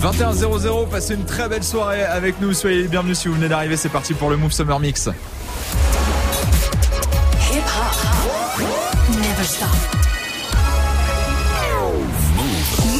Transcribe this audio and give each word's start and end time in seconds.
21-0-0, 0.00 0.88
passez 0.88 1.14
une 1.14 1.24
très 1.24 1.48
belle 1.48 1.64
soirée 1.64 2.02
avec 2.02 2.40
nous. 2.40 2.52
Soyez 2.52 2.82
les 2.82 2.88
bienvenus 2.88 3.18
si 3.18 3.28
vous 3.28 3.34
venez 3.34 3.48
d'arriver. 3.48 3.76
C'est 3.76 3.88
parti 3.88 4.14
pour 4.14 4.30
le 4.30 4.36
Move 4.36 4.52
Summer 4.52 4.78
Mix. 4.78 5.08
Hip 7.50 7.62
hop 7.62 8.06
never 9.10 9.44
stop. 9.44 9.68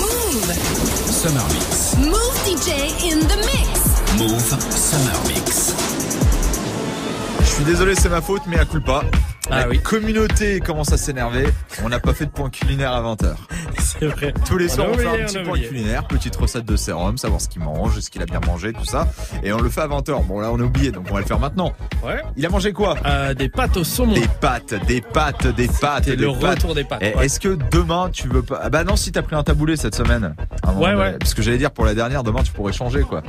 Move. 0.00 0.52
Summer 1.10 1.44
Mix. 1.52 1.96
Move 1.98 2.36
DJ 2.44 2.70
in 3.02 3.20
the 3.26 3.36
mix. 3.46 3.68
Move 4.18 4.56
Summer 4.70 5.18
Mix. 5.28 5.74
Je 7.40 7.46
suis 7.46 7.64
désolé, 7.64 7.94
c'est 7.94 8.08
ma 8.08 8.20
faute, 8.20 8.42
mais 8.46 8.58
à 8.58 8.64
coup 8.64 8.80
pas. 8.80 9.02
Ah 9.50 9.60
La 9.60 9.68
oui. 9.68 9.80
communauté 9.80 10.60
commence 10.60 10.92
à 10.92 10.96
s'énerver. 10.96 11.46
On 11.84 11.88
n'a 11.88 12.00
pas 12.00 12.12
fait 12.14 12.26
de 12.26 12.30
point 12.30 12.50
culinaire 12.50 12.92
à 12.92 13.00
20h. 13.02 13.34
C'est 13.78 14.06
vrai. 14.06 14.34
Tous 14.44 14.58
les 14.58 14.68
soirs, 14.68 14.88
on 14.90 14.94
fait 14.98 15.06
un 15.06 15.24
petit 15.26 15.38
point 15.44 15.58
culinaire, 15.58 16.06
petite 16.06 16.34
recette 16.36 16.64
de 16.64 16.76
sérum, 16.76 17.16
savoir 17.16 17.40
ce 17.40 17.48
qu'il 17.48 17.62
mange, 17.62 17.98
ce 18.00 18.10
qu'il 18.10 18.20
a 18.22 18.26
bien 18.26 18.40
mangé, 18.44 18.72
tout 18.72 18.84
ça. 18.84 19.06
Et 19.44 19.52
on 19.52 19.58
le 19.60 19.68
fait 19.70 19.82
à 19.82 19.86
20h. 19.88 20.24
Bon, 20.26 20.40
là, 20.40 20.50
on 20.52 20.58
a 20.58 20.62
oublié, 20.62 20.90
donc 20.90 21.06
on 21.10 21.14
va 21.14 21.20
le 21.20 21.26
faire 21.26 21.38
maintenant. 21.38 21.72
Ouais. 22.04 22.20
Il 22.36 22.44
a 22.44 22.48
mangé 22.48 22.72
quoi? 22.72 22.96
Euh, 23.06 23.34
des 23.34 23.48
pâtes 23.48 23.76
au 23.76 23.84
saumon. 23.84 24.14
Des 24.14 24.28
pâtes, 24.40 24.74
des 24.86 25.00
pâtes, 25.00 25.46
des 25.54 25.68
pâtes, 25.68 26.04
C'est 26.06 26.16
des 26.16 26.24
le 26.26 26.32
pâtes. 26.32 26.56
retour 26.56 26.74
des 26.74 26.84
pâtes. 26.84 27.02
Et 27.02 27.14
ouais. 27.14 27.26
Est-ce 27.26 27.38
que 27.38 27.56
demain 27.70 28.10
tu 28.12 28.28
veux 28.28 28.42
pas? 28.42 28.60
Ah 28.64 28.70
bah 28.70 28.82
non, 28.84 28.96
si 28.96 29.12
t'as 29.12 29.22
pris 29.22 29.36
un 29.36 29.42
taboulé 29.44 29.76
cette 29.76 29.94
semaine. 29.94 30.34
Ouais, 30.76 30.94
ouais. 30.94 31.12
Parce 31.18 31.34
que 31.34 31.42
j'allais 31.42 31.58
dire 31.58 31.70
pour 31.70 31.84
la 31.84 31.94
dernière, 31.94 32.24
demain 32.24 32.42
tu 32.42 32.52
pourrais 32.52 32.72
changer 32.72 33.02
quoi. 33.02 33.22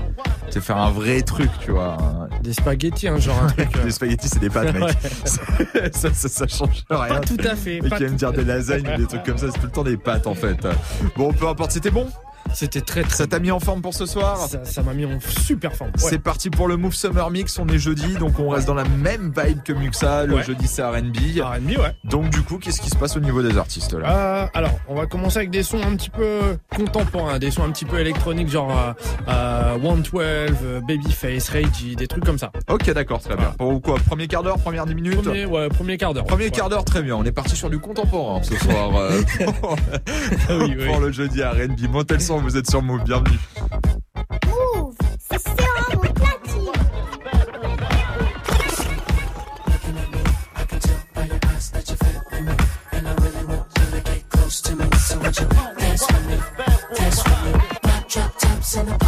C'est 0.50 0.62
faire 0.62 0.78
un 0.78 0.90
vrai 0.92 1.22
truc, 1.22 1.50
tu 1.64 1.72
vois. 1.72 1.98
Des 2.42 2.54
spaghettis, 2.54 3.08
hein, 3.08 3.18
genre 3.18 3.44
un 3.44 3.48
truc. 3.48 3.68
euh, 3.78 3.82
Les 3.86 3.92
spaghettis 3.92 4.30
c'est 4.30 4.40
des 4.40 4.50
pâtes, 4.50 4.74
mec. 4.74 4.98
Ça, 6.14 6.30
ça, 6.30 6.30
ça 6.30 6.48
change 6.48 6.84
rien. 6.90 7.08
Pas 7.08 7.20
tout 7.20 7.38
à 7.44 7.56
fait. 7.56 7.78
Et 7.78 7.90
qui 7.90 8.04
aime 8.04 8.16
dire 8.16 8.32
des 8.32 8.44
lasagnes 8.44 8.88
ou 8.96 8.98
des 8.98 9.08
trucs 9.08 9.24
comme 9.24 9.38
ça, 9.38 9.48
c'est 9.52 9.60
tout 9.60 9.66
le 9.68 9.72
temps 9.72 9.84
des 9.84 9.98
pâtes 9.98 10.28
en 10.28 10.36
fait. 10.36 10.58
Bon, 11.16 11.34
peu 11.34 11.48
importe, 11.48 11.72
c'était 11.72 11.92
bon 11.92 12.08
C'était 12.60 12.82
très 12.82 13.04
très. 13.04 13.16
Ça 13.16 13.28
t'a 13.28 13.38
mis 13.38 13.52
en 13.52 13.60
forme 13.60 13.84
pour 13.84 13.94
ce 13.94 14.08
soir 14.08 14.48
Ça 14.64 14.82
m'a 14.82 14.94
mis 14.96 15.06
en 15.06 15.20
super 15.20 15.76
forme. 15.76 15.92
Ouais. 15.92 15.96
C'est 16.10 16.18
parti 16.18 16.50
pour 16.50 16.68
le 16.68 16.76
Move 16.76 16.96
Summer 16.96 17.30
Mix, 17.30 17.60
on 17.60 17.68
est 17.68 17.78
jeudi, 17.78 18.16
donc 18.16 18.40
on 18.40 18.50
reste 18.50 18.66
dans 18.66 18.74
la 18.74 18.84
même 18.84 19.32
vibe 19.38 19.62
que 19.62 19.74
Muxa, 19.74 20.26
le 20.26 20.38
Ouais. 20.38 20.44
jeudi 20.44 20.66
c'est 20.68 20.82
R&B. 20.84 21.40
R&B, 21.40 21.78
ouais. 21.78 21.94
Donc 22.04 22.32
du 22.32 22.42
coup, 22.42 22.58
qu'est-ce 22.58 22.82
qui 22.82 22.90
se 22.90 22.96
passe 22.96 23.16
au 23.16 23.20
niveau 23.20 23.44
des 23.44 23.58
artistes 23.60 23.94
là 23.94 24.10
Euh, 24.10 24.48
alors, 24.56 24.72
on 24.88 24.96
va 24.96 25.06
commencer 25.06 25.38
avec 25.38 25.52
des 25.52 25.62
sons 25.62 25.82
un 25.84 25.96
petit 25.96 26.10
peu 26.10 26.58
contemporains, 26.76 27.38
des 27.38 27.52
sons 27.52 27.64
un 27.64 27.70
petit 27.70 27.86
peu 27.86 28.00
électroniques, 28.00 28.50
genre 28.50 28.72
euh, 28.76 28.94
euh, 29.28 29.78
112, 29.80 30.12
euh, 30.64 30.82
Babyface, 30.88 31.50
Reggie, 31.50 31.96
des 31.96 32.08
trucs 32.08 32.26
comme 32.26 32.40
ça. 32.40 32.52
Ok, 32.70 32.92
d'accord, 32.92 33.20
très 33.22 33.36
bien. 33.36 33.54
Pour 33.60 33.80
quoi 33.84 33.98
Premier 34.00 34.28
quart 34.28 34.42
d'heure, 34.42 34.58
première 34.58 34.88
10 34.88 34.96
minutes 34.96 35.22
Premier, 35.22 35.46
ouais, 35.46 35.70
premier 35.70 35.98
quart 35.98 36.16
d'heure. 36.16 36.26
Premier 36.26 36.50
quart 36.50 36.70
d'heure, 36.70 36.86
très 36.86 37.04
bien. 37.04 37.16
On 37.16 37.24
est 37.24 37.32
parti 37.32 37.56
sur 37.56 37.70
du 37.70 37.78
contemporain 37.78 38.42
ce 38.42 38.56
soir. 38.56 38.96
euh, 38.98 39.22
pour, 39.62 39.76
Oui, 40.50 40.76
oui. 40.80 40.86
pour 40.88 41.00
le 41.00 41.12
jeudi 41.12 41.44
R&B. 41.44 41.88
Montez 41.92 42.16
le 42.16 42.20
son, 42.20 42.47
vous 42.48 42.56
êtes 42.56 42.70
sur 42.70 42.82
Move, 42.82 43.04
bienvenue. 43.04 43.38
Dance 55.78 56.12
with 56.12 56.28
me, 56.28 56.38
dance 56.96 57.24
with 57.24 57.44
me, 57.44 57.52
drop 58.08 58.38
tops 58.38 58.76
in 58.78 58.86
the 58.86 59.07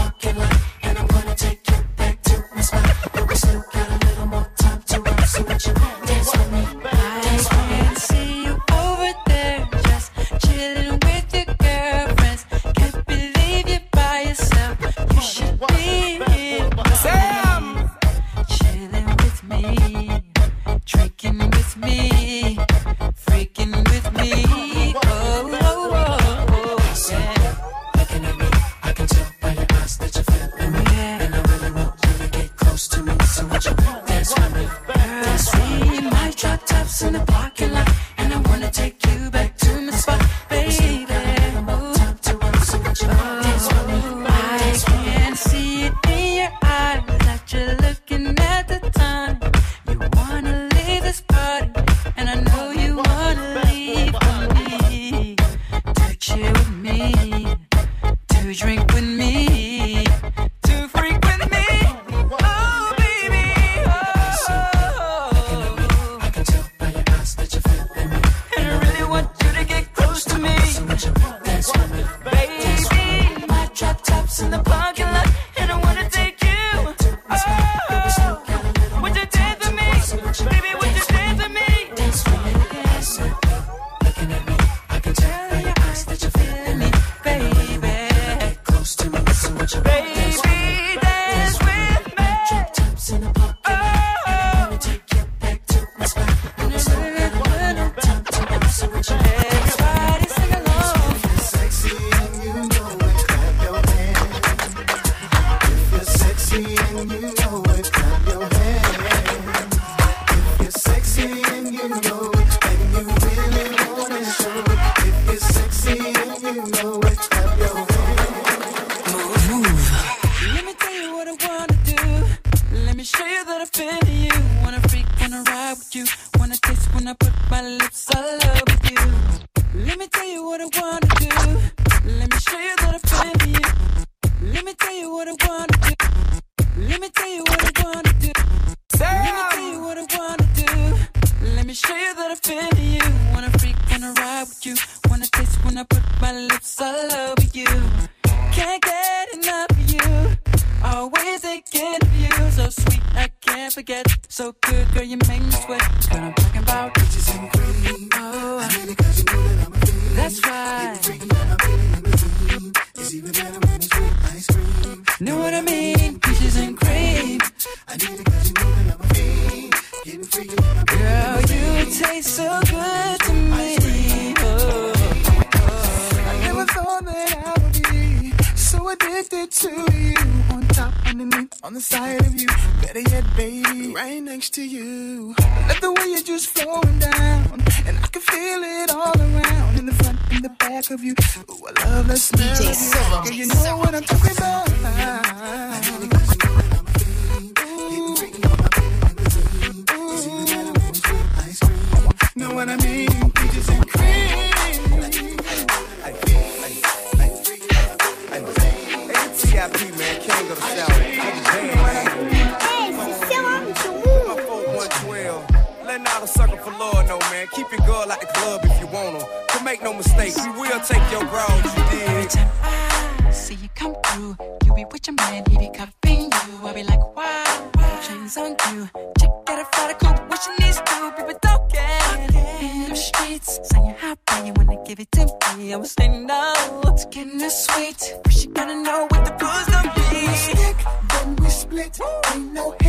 with 224.99 225.07
your 225.07 225.15
man, 225.15 225.43
he 225.49 225.57
be 225.57 225.69
cuffing 225.69 226.23
you. 226.23 226.67
I 226.67 226.73
be 226.73 226.83
like, 226.83 227.15
wow, 227.15 227.71
wow. 227.75 228.01
chains 228.01 228.37
on 228.37 228.55
you. 228.71 228.89
Check 229.19 229.31
out 229.47 229.59
a 229.59 229.65
flight 229.71 229.91
of 229.91 229.99
coupe, 229.99 230.29
what 230.29 230.39
she 230.41 230.51
needs 230.63 230.77
to 230.77 231.13
be 231.17 231.23
with 231.23 231.45
okay. 231.45 232.83
In 232.83 232.89
the 232.89 232.95
streets, 232.95 233.59
say 233.63 233.79
you 233.87 233.93
happy, 233.93 234.47
you 234.47 234.53
wanna 234.57 234.77
give 234.85 234.99
it 234.99 235.11
to 235.13 235.25
me. 235.57 235.73
I 235.73 235.77
was 235.77 235.91
saying 235.91 236.25
no, 236.25 236.53
it's 236.87 237.05
getting 237.05 237.39
sweet, 237.49 238.15
but 238.23 238.33
she 238.33 238.47
gotta 238.47 238.75
know 238.75 239.07
what 239.09 239.23
the 239.25 239.33
rules 239.41 239.69
gonna 239.69 239.93
be. 239.95 240.27
We 240.27 240.35
stick, 240.35 240.77
then 241.09 241.35
we 241.37 241.49
split, 241.49 241.99
ain't 242.33 242.53
no 242.53 242.75
hate. 242.81 242.88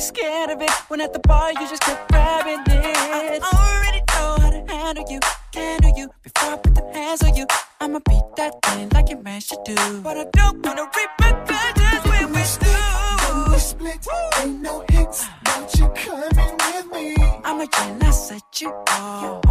be 0.00 0.06
scared 0.06 0.50
of 0.50 0.62
it. 0.62 0.70
When 0.88 1.00
at 1.00 1.12
the 1.12 1.18
bar, 1.20 1.52
you 1.52 1.68
just 1.68 1.82
kept 1.82 2.10
grabbing 2.10 2.60
it. 2.66 3.42
I 3.42 3.50
already 3.66 4.02
know 4.12 4.30
how 4.42 4.50
to 4.50 4.72
handle 4.72 5.04
you, 5.10 5.20
handle 5.54 5.92
you. 5.96 6.08
Before 6.22 6.54
I 6.54 6.56
put 6.56 6.74
the 6.74 6.84
hands 6.94 7.22
on 7.22 7.34
you, 7.36 7.46
I'ma 7.80 8.00
beat 8.08 8.26
that 8.36 8.54
thing 8.64 8.88
like 8.90 9.10
a 9.12 9.16
man 9.16 9.40
should 9.40 9.62
do. 9.64 9.76
But 10.02 10.16
I 10.16 10.24
don't 10.32 10.64
wanna 10.64 10.86
reap 10.96 11.10
my 11.20 11.32
just 11.76 12.04
when 12.08 12.26
we 12.34 12.42
do. 12.64 13.58
Split, 13.58 14.06
ain't 14.38 14.62
no 14.62 14.84
hits, 14.88 15.26
but 15.44 15.78
you 15.78 15.86
coming 15.94 16.56
with 16.66 16.86
me. 16.92 17.14
I'ma 17.44 17.66
chill, 17.66 18.04
I 18.08 18.10
set 18.10 18.60
you 18.60 18.70
off. 18.88 19.49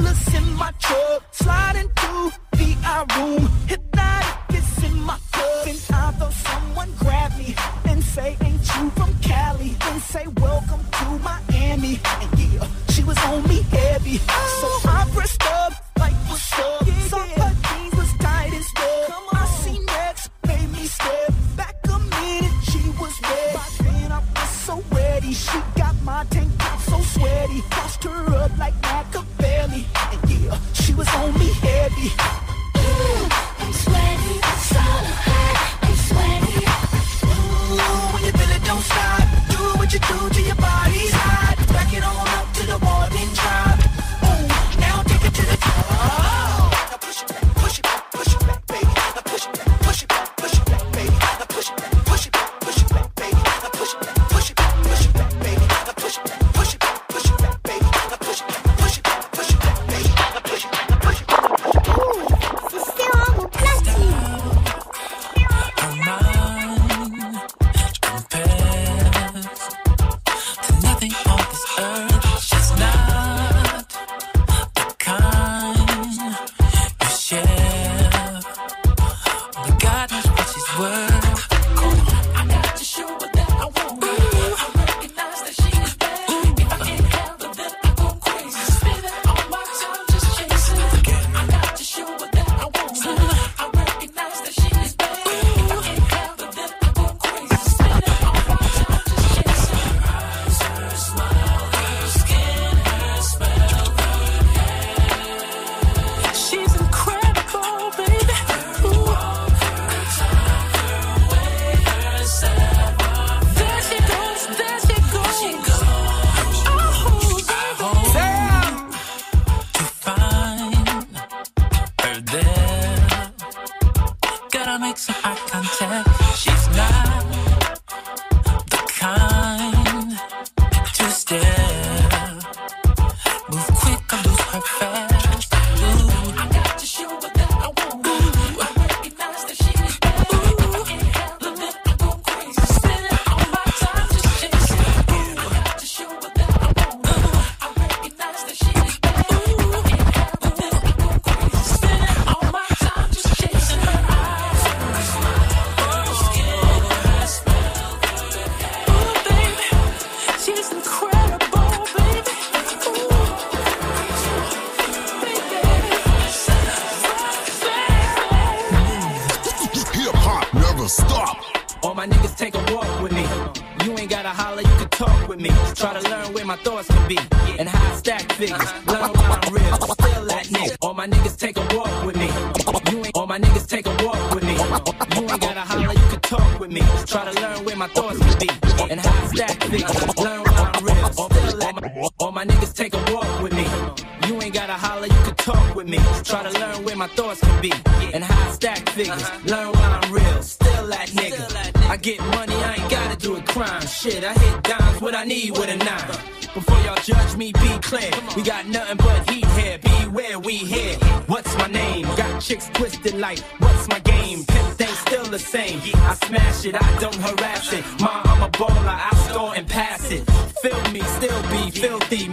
In 0.00 0.54
my 0.54 0.72
truck, 0.80 1.22
sliding 1.30 1.88
through 1.94 2.30
the 2.52 2.70
room. 3.18 3.50
Hit 3.66 3.79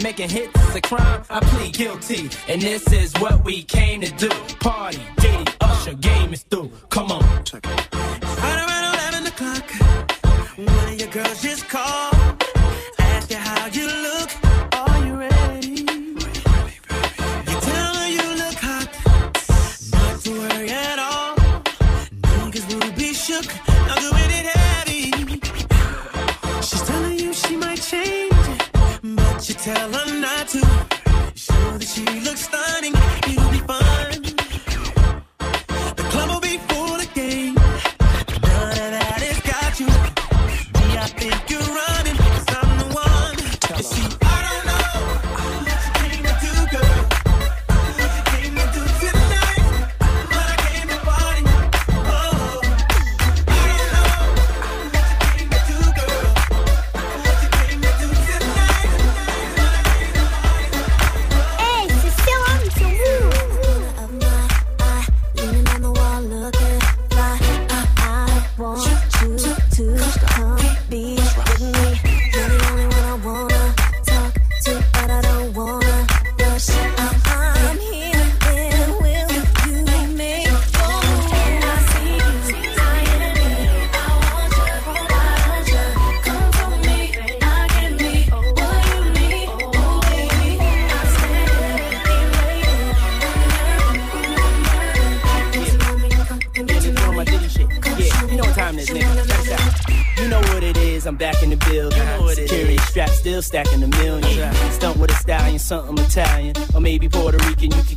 Making 0.08 0.30
hits 0.30 0.70
is 0.70 0.76
a 0.76 0.80
crime, 0.80 1.22
I 1.30 1.42
plead 1.42 1.74
guilty. 1.74 2.30
And 2.48 2.62
this 2.62 2.90
is 2.94 3.12
what 3.20 3.44
we 3.44 3.62
came 3.64 4.00
to 4.00 4.10
do. 4.12 4.30
Party, 4.62 5.02
Diddy, 5.18 5.52
Usher, 5.60 5.96
game 5.96 6.32
is 6.32 6.44
through. 6.44 6.72
Come 6.90 7.12
on. 7.12 7.22
Right 7.24 8.58
around 8.64 8.94
11 8.94 9.28
o'clock, 9.28 9.70
one 10.56 10.94
of 10.94 10.98
your 10.98 11.10
girls 11.10 11.42
just 11.42 11.68
called. 11.68 12.17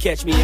Catch 0.01 0.25
me 0.25 0.40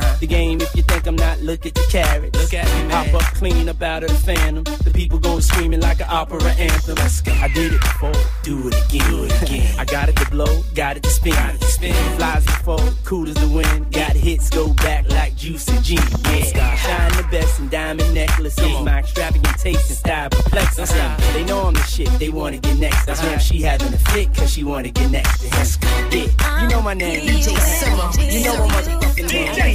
carry. 0.00 0.18
The 0.20 0.26
game, 0.26 0.60
if 0.60 0.74
you 0.74 0.82
think 0.82 1.06
I'm 1.06 1.16
not, 1.16 1.40
look 1.40 1.66
at 1.66 1.74
the 1.74 1.86
carrots. 1.90 2.38
Look 2.38 2.54
at 2.54 2.66
me, 2.66 2.90
Hop 2.90 3.14
up 3.14 3.34
clean 3.34 3.68
up 3.68 3.82
out 3.82 4.02
of 4.04 4.10
the 4.10 4.16
phantom. 4.16 4.64
The 4.64 4.90
people 4.90 5.18
going 5.18 5.40
screaming 5.40 5.80
like 5.80 6.00
an 6.00 6.06
opera 6.08 6.42
anthem. 6.44 6.98
I 6.98 7.48
did 7.48 7.72
it 7.72 7.80
before, 7.80 8.12
do 8.42 8.68
it 8.68 8.74
again. 8.86 9.10
Do 9.10 9.24
it 9.24 9.42
again. 9.42 9.74
I 9.78 9.84
got 9.84 10.08
it 10.08 10.16
to 10.16 10.30
blow, 10.30 10.62
got 10.74 10.96
it 10.96 11.02
to 11.04 11.10
spin. 11.10 11.32
Got 11.32 11.54
it 11.54 11.60
to 11.60 11.66
spin. 11.66 11.94
Flies 12.16 12.44
before, 12.44 12.78
cool 13.04 13.28
as 13.28 13.34
the 13.36 13.48
wind. 13.48 13.92
Got 13.92 14.12
hits, 14.12 14.50
go 14.50 14.72
back 14.74 15.08
like 15.08 15.36
juice 15.36 15.68
and 15.68 15.82
gin. 15.82 15.98
Yeah, 16.24 16.76
shine 16.76 17.12
the 17.16 17.28
best 17.30 17.60
in 17.60 17.68
diamond 17.68 18.14
necklaces. 18.14 18.80
My 18.82 19.00
extravagant 19.00 19.58
taste 19.58 19.88
and 19.88 19.98
style 19.98 20.30
perplexes 20.30 20.90
them. 20.90 20.98
Uh-huh. 20.98 21.16
Uh-huh. 21.20 21.32
They 21.32 21.44
know 21.44 21.62
I'm 21.62 21.74
the 21.74 21.82
shit, 21.82 22.10
they 22.18 22.28
wanna 22.28 22.58
get 22.58 22.78
next. 22.78 23.06
That's 23.06 23.22
why 23.22 23.38
she 23.38 23.62
having 23.62 23.92
a 23.92 23.98
fit, 23.98 24.34
cause 24.34 24.52
she 24.52 24.64
wanna 24.64 24.90
get 24.90 25.10
next 25.10 25.40
to 25.40 25.46
him. 25.46 25.60
Yeah, 26.10 26.62
you 26.62 26.68
know 26.68 26.82
my 26.82 26.94
name. 26.94 27.26
DJ 27.26 27.56
Sarah. 27.58 28.32
You 28.32 28.44
know 28.44 28.66
name. 28.66 29.09
DJ 29.30 29.70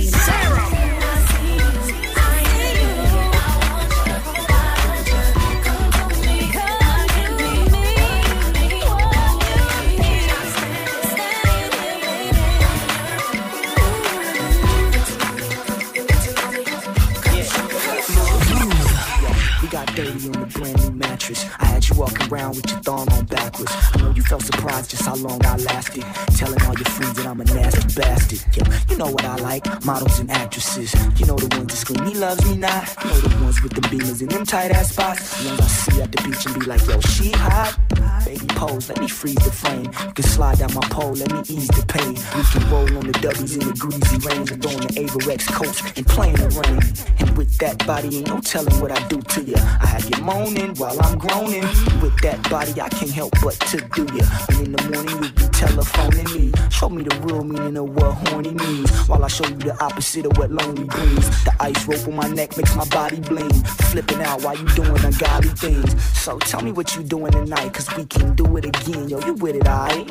got 19.75 19.87
dirty 19.93 20.09
on 20.11 20.31
the 20.31 20.45
brand 20.57 20.77
new 20.79 20.91
mattress. 21.25 21.45
I 21.59 21.65
had 21.65 21.89
you 21.89 21.95
walking 21.95 22.31
around 22.31 22.55
with 22.55 22.69
your 22.69 22.79
thong 22.79 23.11
on 23.11 23.25
backwards. 23.25 23.71
I 23.93 23.97
know 23.97 24.11
you 24.11 24.21
felt 24.23 24.43
surprised 24.43 24.91
just 24.91 25.05
how 25.05 25.15
long 25.15 25.43
I 25.45 25.57
lasted. 25.57 26.03
Telling 26.37 26.61
all 26.63 26.73
your 26.73 26.85
friends 26.85 27.13
that 27.17 27.25
I'm 27.25 27.41
a 27.41 27.45
nasty 27.45 27.99
bastard. 27.99 28.41
Yeah, 28.55 28.79
you 28.89 28.97
know 28.97 29.09
what 29.09 29.25
I 29.25 29.35
like, 29.37 29.85
models 29.85 30.19
and 30.19 30.29
actresses. 30.29 30.93
You 31.19 31.25
know 31.25 31.35
the 31.35 31.47
ones 31.57 31.67
that 31.67 31.77
scream, 31.77 32.05
he 32.05 32.15
loves 32.15 32.45
me 32.45 32.57
not. 32.57 32.95
You 33.03 33.09
know 33.09 33.19
the 33.21 33.43
ones 33.43 33.61
with 33.61 33.73
the 33.73 33.81
beamers 33.81 34.21
and 34.21 34.29
them 34.29 34.45
tight 34.45 34.71
ass 34.71 34.91
spots. 34.91 35.41
The 35.41 35.49
ones 35.49 35.61
I 35.61 35.67
see 35.67 36.01
at 36.01 36.11
the 36.11 36.21
beach 36.23 36.45
and 36.45 36.59
be 36.59 36.65
like, 36.65 36.85
yo, 36.87 36.99
she 37.01 37.31
hot. 37.31 37.77
Baby 38.25 38.47
pose, 38.47 38.89
let 38.89 38.99
me 38.99 39.07
freeze 39.07 39.35
the 39.35 39.51
frame. 39.51 39.85
You 39.85 40.13
can 40.13 40.23
slide 40.23 40.59
down 40.59 40.73
my 40.73 40.87
pole, 40.89 41.13
let 41.13 41.31
me 41.31 41.39
ease 41.47 41.67
the 41.69 41.85
pain. 41.87 42.13
We 42.35 42.43
can 42.51 42.69
roll 42.71 42.97
on 42.97 43.05
the 43.05 43.17
W's 43.21 43.53
in 43.55 43.67
the 43.67 43.73
greasy 43.73 44.17
rains 44.27 44.51
and 44.51 44.61
throwing 44.61 44.79
the 44.79 44.93
Avirex 44.93 45.47
coats 45.51 45.81
and 45.95 46.05
playing 46.07 46.35
the 46.35 46.49
rain. 46.49 46.81
And 47.19 47.37
with 47.37 47.55
that 47.59 47.85
body, 47.85 48.17
ain't 48.17 48.27
no 48.27 48.39
telling 48.41 48.79
what 48.79 48.91
I 48.91 49.07
do 49.07 49.21
to 49.21 49.43
you. 49.43 49.55
I 49.55 49.87
have 49.87 50.09
you 50.09 50.23
moaning 50.23 50.73
while 50.75 50.97
I'm 51.03 51.14
groaning. 51.17 51.63
With 52.01 52.17
that 52.21 52.47
body, 52.49 52.79
I 52.79 52.89
can't 52.89 53.11
help 53.11 53.33
but 53.41 53.53
to 53.71 53.77
do 53.77 54.03
you. 54.13 54.25
And 54.49 54.67
in 54.67 54.71
the 54.73 54.83
morning, 54.89 55.17
you'll 55.21 55.31
be 55.31 55.47
telephoning 55.53 56.25
me. 56.33 56.51
Show 56.69 56.89
me 56.89 57.03
the 57.03 57.15
real 57.21 57.43
meaning 57.43 57.77
of 57.77 57.89
what 57.89 58.13
horny 58.27 58.51
means. 58.51 58.91
While 59.07 59.23
I 59.23 59.27
show 59.27 59.47
you 59.47 59.55
the 59.55 59.75
opposite 59.83 60.25
of 60.25 60.37
what 60.37 60.51
lonely 60.51 60.83
brings. 60.83 61.43
The 61.43 61.53
ice 61.59 61.87
rope 61.87 62.07
on 62.07 62.15
my 62.15 62.27
neck 62.27 62.57
makes 62.57 62.75
my 62.75 62.85
body 62.89 63.19
bling. 63.19 63.53
Flipping 63.91 64.21
out 64.21 64.43
while 64.43 64.57
you 64.57 64.67
doing 64.69 65.03
ungodly 65.03 65.49
things. 65.49 66.03
So 66.17 66.37
tell 66.39 66.61
me 66.61 66.71
what 66.71 66.95
you 66.95 67.03
doing 67.03 67.31
tonight, 67.31 67.73
cause 67.73 67.87
we 67.95 68.05
can 68.05 68.35
do 68.35 68.57
it 68.57 68.65
again. 68.65 69.09
Yo, 69.09 69.19
you 69.25 69.33
with 69.35 69.55
it, 69.55 69.67
alright? 69.67 70.09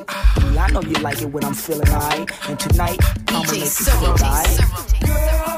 Yeah, 0.52 0.64
I 0.64 0.70
know 0.70 0.82
you 0.82 0.94
like 0.94 1.20
it 1.23 1.26
when 1.26 1.44
I'm 1.44 1.54
feeling 1.54 1.88
alright. 1.88 2.30
And 2.49 2.58
tonight, 2.58 2.99
I'ma 3.28 3.42
make 3.50 3.61
you 3.61 3.66
feel 3.66 4.11
alright. 4.11 5.53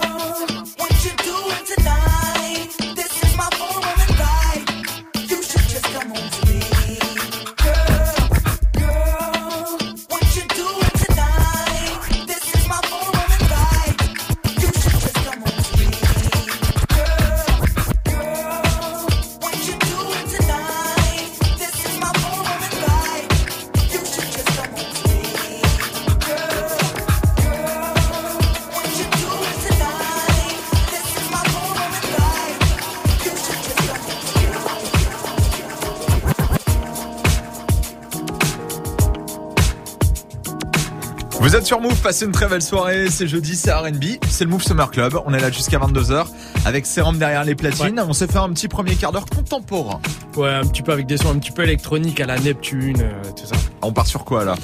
Passez 42.07 42.25
une 42.25 42.31
très 42.31 42.47
belle 42.47 42.63
soirée. 42.63 43.11
C'est 43.11 43.27
jeudi, 43.27 43.57
c'est 43.57 43.73
R&B, 43.73 44.05
c'est 44.29 44.45
le 44.45 44.51
Move 44.51 44.63
Summer 44.63 44.93
Club. 44.93 45.19
On 45.27 45.35
est 45.35 45.41
là 45.41 45.51
jusqu'à 45.51 45.81
22h 45.81 46.29
avec 46.65 46.87
Serum 46.87 47.19
derrière 47.19 47.43
les 47.43 47.57
platines. 47.57 48.01
On 48.07 48.13
s'est 48.13 48.29
fait 48.29 48.39
un 48.39 48.49
petit 48.51 48.69
premier 48.69 48.95
quart 48.95 49.11
d'heure 49.11 49.27
contemporain. 49.27 50.01
Ouais, 50.37 50.51
un 50.51 50.65
petit 50.65 50.83
peu 50.83 50.93
avec 50.93 51.07
des 51.07 51.17
sons 51.17 51.31
un 51.31 51.39
petit 51.41 51.51
peu 51.51 51.65
électroniques 51.65 52.21
à 52.21 52.27
la 52.27 52.39
Neptune, 52.39 53.01
euh, 53.01 53.31
tout 53.37 53.45
ça. 53.45 53.57
On 53.83 53.93
part 53.93 54.07
sur 54.07 54.25
quoi 54.25 54.45
là 54.45 54.55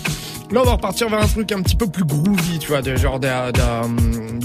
Là, 0.52 0.60
on 0.60 0.64
va 0.64 0.72
repartir 0.74 1.08
vers 1.08 1.20
un 1.20 1.26
truc 1.26 1.50
un 1.50 1.62
petit 1.62 1.74
peu 1.74 1.88
plus 1.88 2.04
groovy, 2.04 2.60
tu 2.60 2.68
vois, 2.68 2.80
de 2.80 2.94
genre 2.94 3.18
d'un 3.18 3.50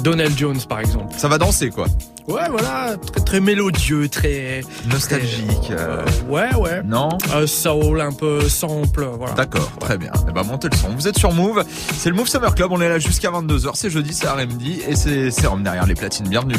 Donald 0.02 0.36
Jones, 0.36 0.62
par 0.68 0.80
exemple. 0.80 1.14
Ça 1.18 1.28
va 1.28 1.38
danser 1.38 1.70
quoi 1.70 1.86
Ouais, 2.28 2.42
voilà, 2.50 2.98
très, 2.98 3.22
très 3.24 3.40
mélodieux, 3.40 4.10
très... 4.10 4.62
Nostalgique. 4.90 5.72
euh, 5.72 6.04
Ouais, 6.28 6.54
ouais. 6.56 6.82
Non 6.84 7.10
Euh, 7.34 7.48
soul, 7.48 8.02
un 8.02 8.12
peu 8.12 8.48
sample, 8.50 9.08
voilà. 9.18 9.34
D'accord, 9.34 9.72
très 9.80 9.98
bien. 9.98 10.12
Eh 10.28 10.34
ben, 10.34 10.44
montez 10.44 10.68
le 10.70 10.76
son. 10.76 10.90
Vous 10.90 11.08
êtes 11.08 11.18
sur 11.18 11.32
Move. 11.32 11.64
C'est 11.70 12.10
le 12.10 12.16
Move 12.16 12.28
Summer 12.28 12.54
Club. 12.54 12.72
On 12.74 12.82
est 12.82 12.90
là 12.90 13.00
jusqu'à 13.00 13.32
22h. 13.32 13.72
C'est 13.76 13.90
jeudi, 13.90 14.14
c'est 14.14 14.28
R&B 14.28 14.62
et 14.88 14.96
c'est 14.98 15.32
Serum 15.32 15.64
derrière 15.64 15.86
les 15.86 15.96
platines. 15.96 16.28
Bienvenue. 16.28 16.58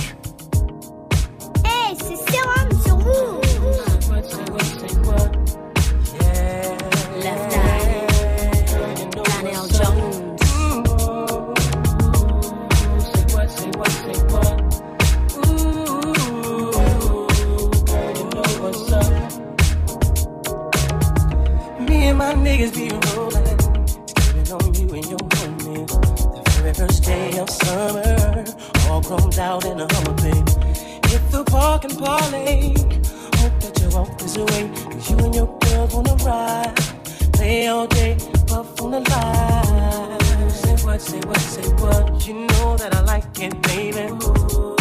What, 41.28 41.40
say 41.40 41.68
what. 41.74 42.26
You 42.26 42.34
know 42.34 42.76
that 42.76 42.94
I 42.94 43.00
like 43.02 43.38
it, 43.40 43.60
baby. 43.62 43.98
Ooh, 43.98 44.76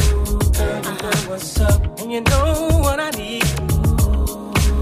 girl, 0.58 0.77
you 0.88 0.94
know 1.04 1.18
what's 1.30 1.60
up, 1.60 2.00
and 2.00 2.12
you 2.12 2.22
know 2.22 2.70
what 2.82 3.00
I 3.00 3.10
need. 3.12 3.44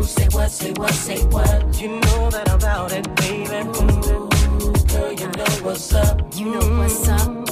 Say 0.06 0.28
what, 0.32 0.52
say 0.52 0.72
what, 0.74 0.94
say 0.94 1.26
what. 1.26 1.82
You 1.82 2.00
know 2.00 2.30
that 2.30 2.50
I'm 2.50 2.58
about 2.58 2.92
it, 2.92 3.06
baby. 3.16 3.60
Ooh, 3.82 4.74
girl, 4.88 5.12
you 5.12 5.28
know 5.28 5.52
what's 5.64 5.94
up. 5.94 6.22
You 6.36 6.52
know 6.52 6.80
what's 6.80 7.08
up. 7.10 7.45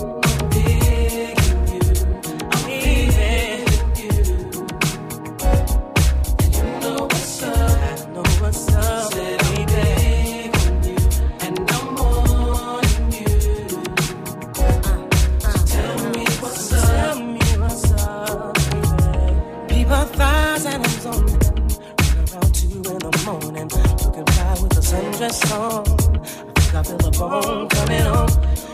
I. 26.85 28.27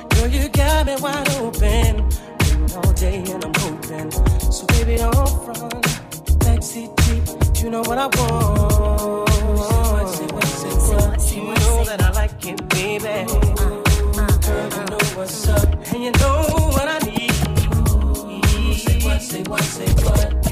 Girl, 0.09 0.27
you 0.27 0.49
got 0.49 0.85
me 0.85 0.95
wide 0.99 1.29
open. 1.37 2.09
All 2.75 2.93
day 2.93 3.23
and 3.31 3.45
I'm. 3.45 4.11
So 4.51 4.65
baby, 4.67 4.97
don't 4.97 5.13
front. 5.45 5.85
Deep, 6.71 7.23
you 7.63 7.69
know 7.69 7.81
what 7.81 7.97
I 7.97 8.07
want. 8.07 9.29
You 11.31 11.43
know 11.45 11.83
that 11.85 12.01
I 12.01 12.11
like 12.11 12.45
it, 12.45 12.69
baby. 12.69 13.25
Girl, 14.45 14.69
you 14.69 14.85
know 14.89 15.05
what's 15.15 15.47
up, 15.47 15.73
and 15.93 16.03
you 16.03 16.11
know 16.11 16.43
what 16.73 16.87
I 16.87 16.99
need. 16.99 17.31
Say 18.75 18.99
what, 19.03 19.21
say 19.21 19.43
what, 19.43 19.63
say 19.63 19.87
what. 20.03 20.48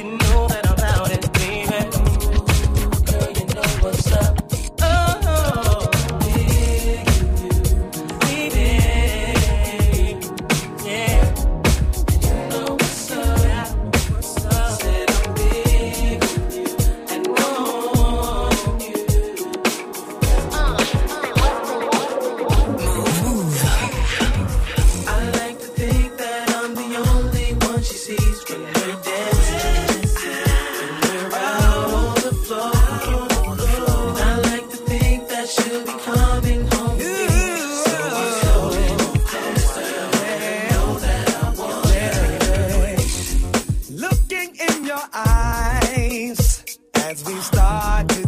As 47.09 47.23
we 47.23 47.39
start 47.39 48.09
to 48.09 48.27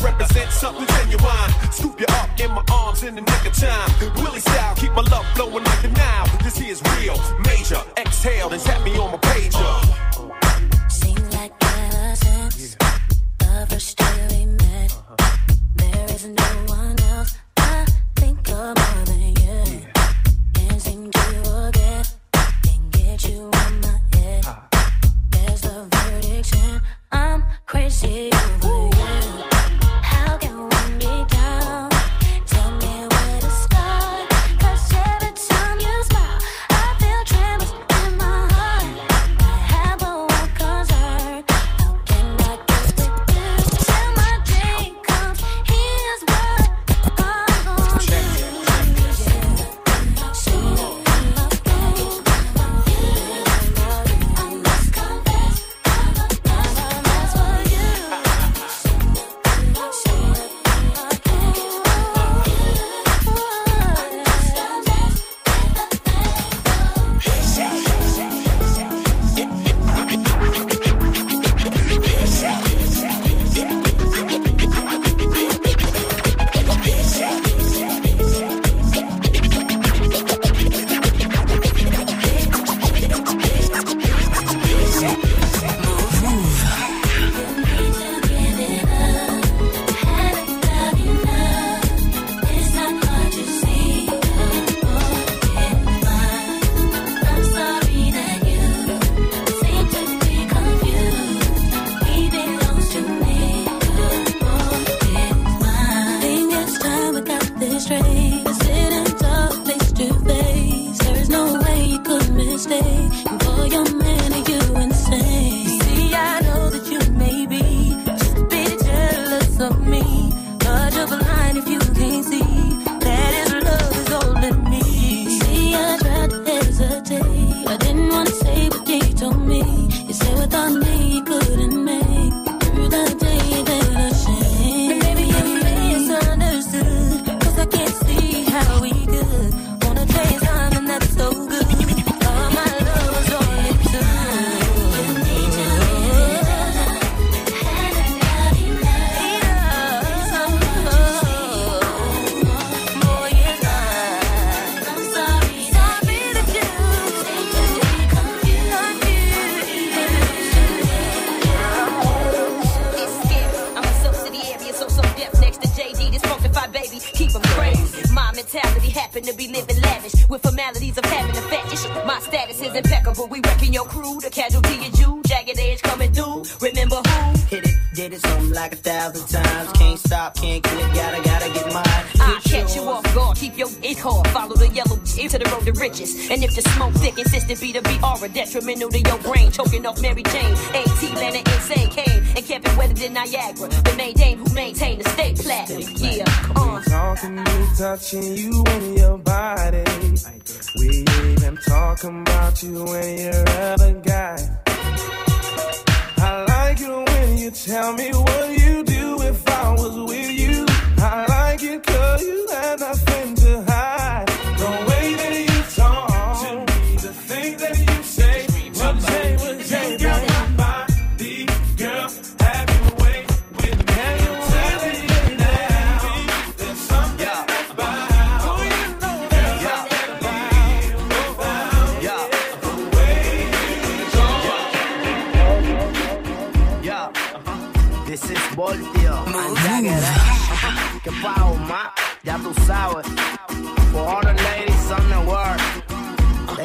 represent 0.00 0.50
something 0.50 0.86
genuine. 0.86 1.50
Scoop 1.72 2.00
you 2.00 2.06
up 2.20 2.28
in 2.38 2.50
my 2.50 2.64
arms 2.72 3.02
in 3.02 3.14
the 3.14 3.20
nick 3.20 3.46
of 3.46 3.54
time. 3.54 3.88
Willie 4.22 4.40
style, 4.40 4.74
keep 4.76 4.92
my 4.92 5.02
love 5.02 5.26
flowing 5.34 5.64
like 5.64 5.84
a 5.84 5.88
Nile. 5.88 6.26
This 6.42 6.56
here's 6.56 6.82
real, 6.96 7.16
major. 7.40 7.80
Exhale 7.96 8.50
and 8.50 8.62
tap 8.62 8.82
me 8.84 8.96
on 8.98 9.12
my 9.12 9.18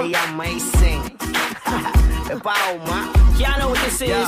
They 0.03 0.13
amazing. 0.15 1.01
Que 2.27 2.35
pao, 2.37 2.77
ma. 2.87 3.13
Y'all 3.39 3.57
know 3.57 3.69
what 3.69 3.79
this 3.85 4.01
is. 4.01 4.27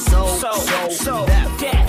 So, 0.00 0.26
So, 0.38 0.52
so, 0.52 0.88
so, 0.90 1.26
that. 1.26 1.58
that. 1.58 1.83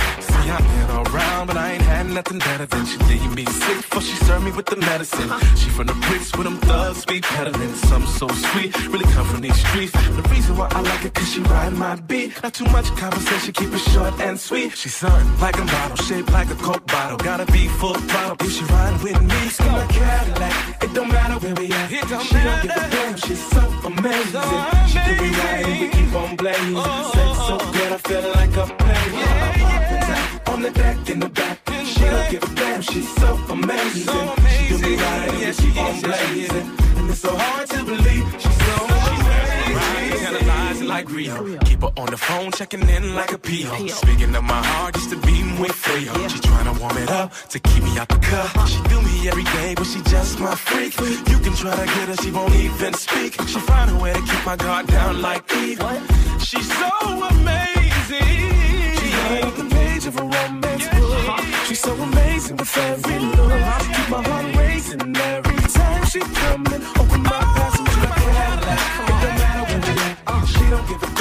Been 0.58 0.90
around, 1.08 1.48
but 1.48 1.58
I 1.58 1.74
ain't 1.74 1.82
had 1.82 2.08
nothing 2.08 2.40
better 2.40 2.66
than 2.66 2.86
she 2.86 2.98
leave 3.10 3.36
me 3.36 3.46
sick 3.46 3.78
before 3.78 4.02
she 4.02 4.16
serve 4.26 4.44
me 4.44 4.52
with 4.52 4.66
the 4.68 4.78
medicine. 4.78 5.30
She 5.56 5.70
from 5.70 5.88
the 5.88 5.94
bricks 6.08 6.36
with 6.36 6.46
them 6.46 6.58
thugs 6.58 7.06
be 7.06 7.22
peddling. 7.22 7.74
Something 7.76 8.12
so 8.12 8.28
sweet, 8.28 8.72
really 8.88 9.06
come 9.14 9.26
from 9.28 9.42
these 9.42 9.60
streets. 9.68 9.92
The 9.92 10.24
reason 10.30 10.56
why 10.58 10.68
I 10.72 10.82
like 10.82 11.06
it, 11.06 11.14
cause 11.14 11.32
she 11.32 11.42
ride 11.42 11.74
my 11.74 11.96
beat. 11.96 12.42
Not 12.44 12.54
too 12.54 12.66
much 12.66 12.88
conversation, 12.96 13.54
keep 13.54 13.74
it 13.74 13.80
short 13.80 14.20
and 14.22 14.40
sweet. 14.40 14.76
She's 14.78 14.96
something 14.96 15.40
like 15.40 15.58
a 15.58 15.66
bottle, 15.66 15.98
shaped 15.98 16.32
like 16.32 16.50
a 16.50 16.56
Coke 16.56 16.86
bottle. 16.88 17.18
Gotta 17.18 17.46
be 17.52 17.68
full 17.68 17.94
throttle 17.94 18.38
if 18.40 18.52
she 18.52 18.64
ride 18.66 19.02
with 19.04 19.22
me. 19.22 19.42
My 19.72 19.86
Cadillac, 19.88 20.84
it 20.84 20.94
don't 20.94 21.10
matter 21.10 21.38
where 21.40 21.56
we 21.56 21.72
at. 21.72 21.92
It 21.92 22.08
don't 22.08 22.24
she 22.24 22.36
don't 22.36 22.62
give 22.62 22.72
a 22.72 22.90
damn, 22.90 23.18
she's 23.18 23.44
so 23.54 23.62
amazing. 23.84 24.52
She 24.88 25.00
do 25.08 25.14
me 25.22 25.30
right 25.42 25.66
and 25.66 25.82
we 25.82 25.88
keep 25.90 26.14
on 26.16 26.36
blazing. 26.36 26.76
Sex 26.76 27.38
so 27.48 27.58
good, 27.76 27.92
I 27.92 27.98
feel 27.98 28.32
like 28.34 28.56
a 28.56 28.66
player. 28.76 29.35
On 30.56 30.62
the 30.62 30.72
deck, 30.72 31.10
in 31.10 31.20
the 31.20 31.28
back, 31.28 31.60
she 31.84 32.00
don't 32.00 32.32
give 32.32 32.42
a 32.42 32.56
damn, 32.56 32.82
she's 32.82 33.14
so 33.18 33.36
amazing. 33.50 33.92
She 33.92 34.70
do 34.70 34.78
me 34.78 34.96
right 34.96 35.30
and 35.30 35.38
we 35.38 35.52
keep 35.52 35.78
on 35.78 36.00
blazing. 36.00 36.68
And 36.96 37.10
it's 37.10 37.20
so 37.20 37.36
hard 37.36 37.68
to 37.72 37.84
believe 37.84 38.26
she's 38.40 38.60
so 38.64 38.78
amazing. 38.88 40.28
Analyzing 40.28 40.88
like 40.88 41.12
Rio. 41.12 41.58
Keep 41.66 41.82
her 41.82 41.92
on 41.98 42.06
the 42.06 42.16
phone, 42.16 42.54
checking 42.54 42.88
in 42.88 43.16
like 43.16 43.34
a 43.34 43.38
PO. 43.38 43.88
Speaking 43.88 44.34
of 44.34 44.46
my 44.46 44.64
heart, 44.64 44.96
used 44.96 45.10
to 45.10 45.18
be 45.18 45.44
with 45.60 45.74
Frio. 45.74 46.14
She 46.30 46.40
tryna 46.40 46.80
warm 46.80 46.98
it 47.00 47.10
up 47.10 47.34
to 47.50 47.60
keep 47.60 47.84
me 47.84 47.98
out 47.98 48.08
the 48.08 48.20
cup. 48.20 48.68
She 48.70 48.82
do 48.84 49.02
me 49.02 49.28
every 49.28 49.44
day, 49.44 49.74
but 49.76 49.86
she 49.86 50.00
just 50.04 50.40
my 50.40 50.56
freak. 50.56 50.98
You 51.32 51.40
can 51.40 51.54
try 51.54 51.76
to 51.76 51.86
get 51.86 52.08
her, 52.08 52.16
she 52.24 52.32
won't 52.32 52.56
even 52.56 52.94
speak. 52.94 53.34
She 53.46 53.60
find 53.60 53.92
a 53.92 53.96
way 54.02 54.14
to 54.14 54.22
keep 54.22 54.46
my 54.46 54.56
guard 54.56 54.88
down 54.88 55.22
like 55.22 55.44
Eve. 55.52 55.84
She's 56.40 56.72
so 56.80 56.90
amazing. 57.28 58.45
The 60.06 60.12
of 60.12 60.18
a 60.18 60.22
romance 60.22 60.88
book. 60.90 61.40
She's 61.66 61.80
so 61.80 61.92
amazing 61.96 62.58
with 62.58 62.78
every 62.78 63.18
look. 63.18 63.50
Keep 63.96 64.10
my 64.10 64.22
heart 64.22 64.56
racing 64.56 65.18
every 65.18 65.58
time 65.70 66.06
she 66.06 66.20
come 66.20 66.64
in. 66.68 66.84
Open 67.02 67.24
my 67.24 67.42
passenger 67.58 68.14
Cadillac. 68.14 68.86
It 69.02 69.18
don't 69.24 69.38
matter 69.42 69.64
where 69.66 69.82
we 69.82 69.94
at. 70.28 70.46
She 70.46 70.70
don't 70.70 70.88
give 70.88 71.02
a 71.02 71.15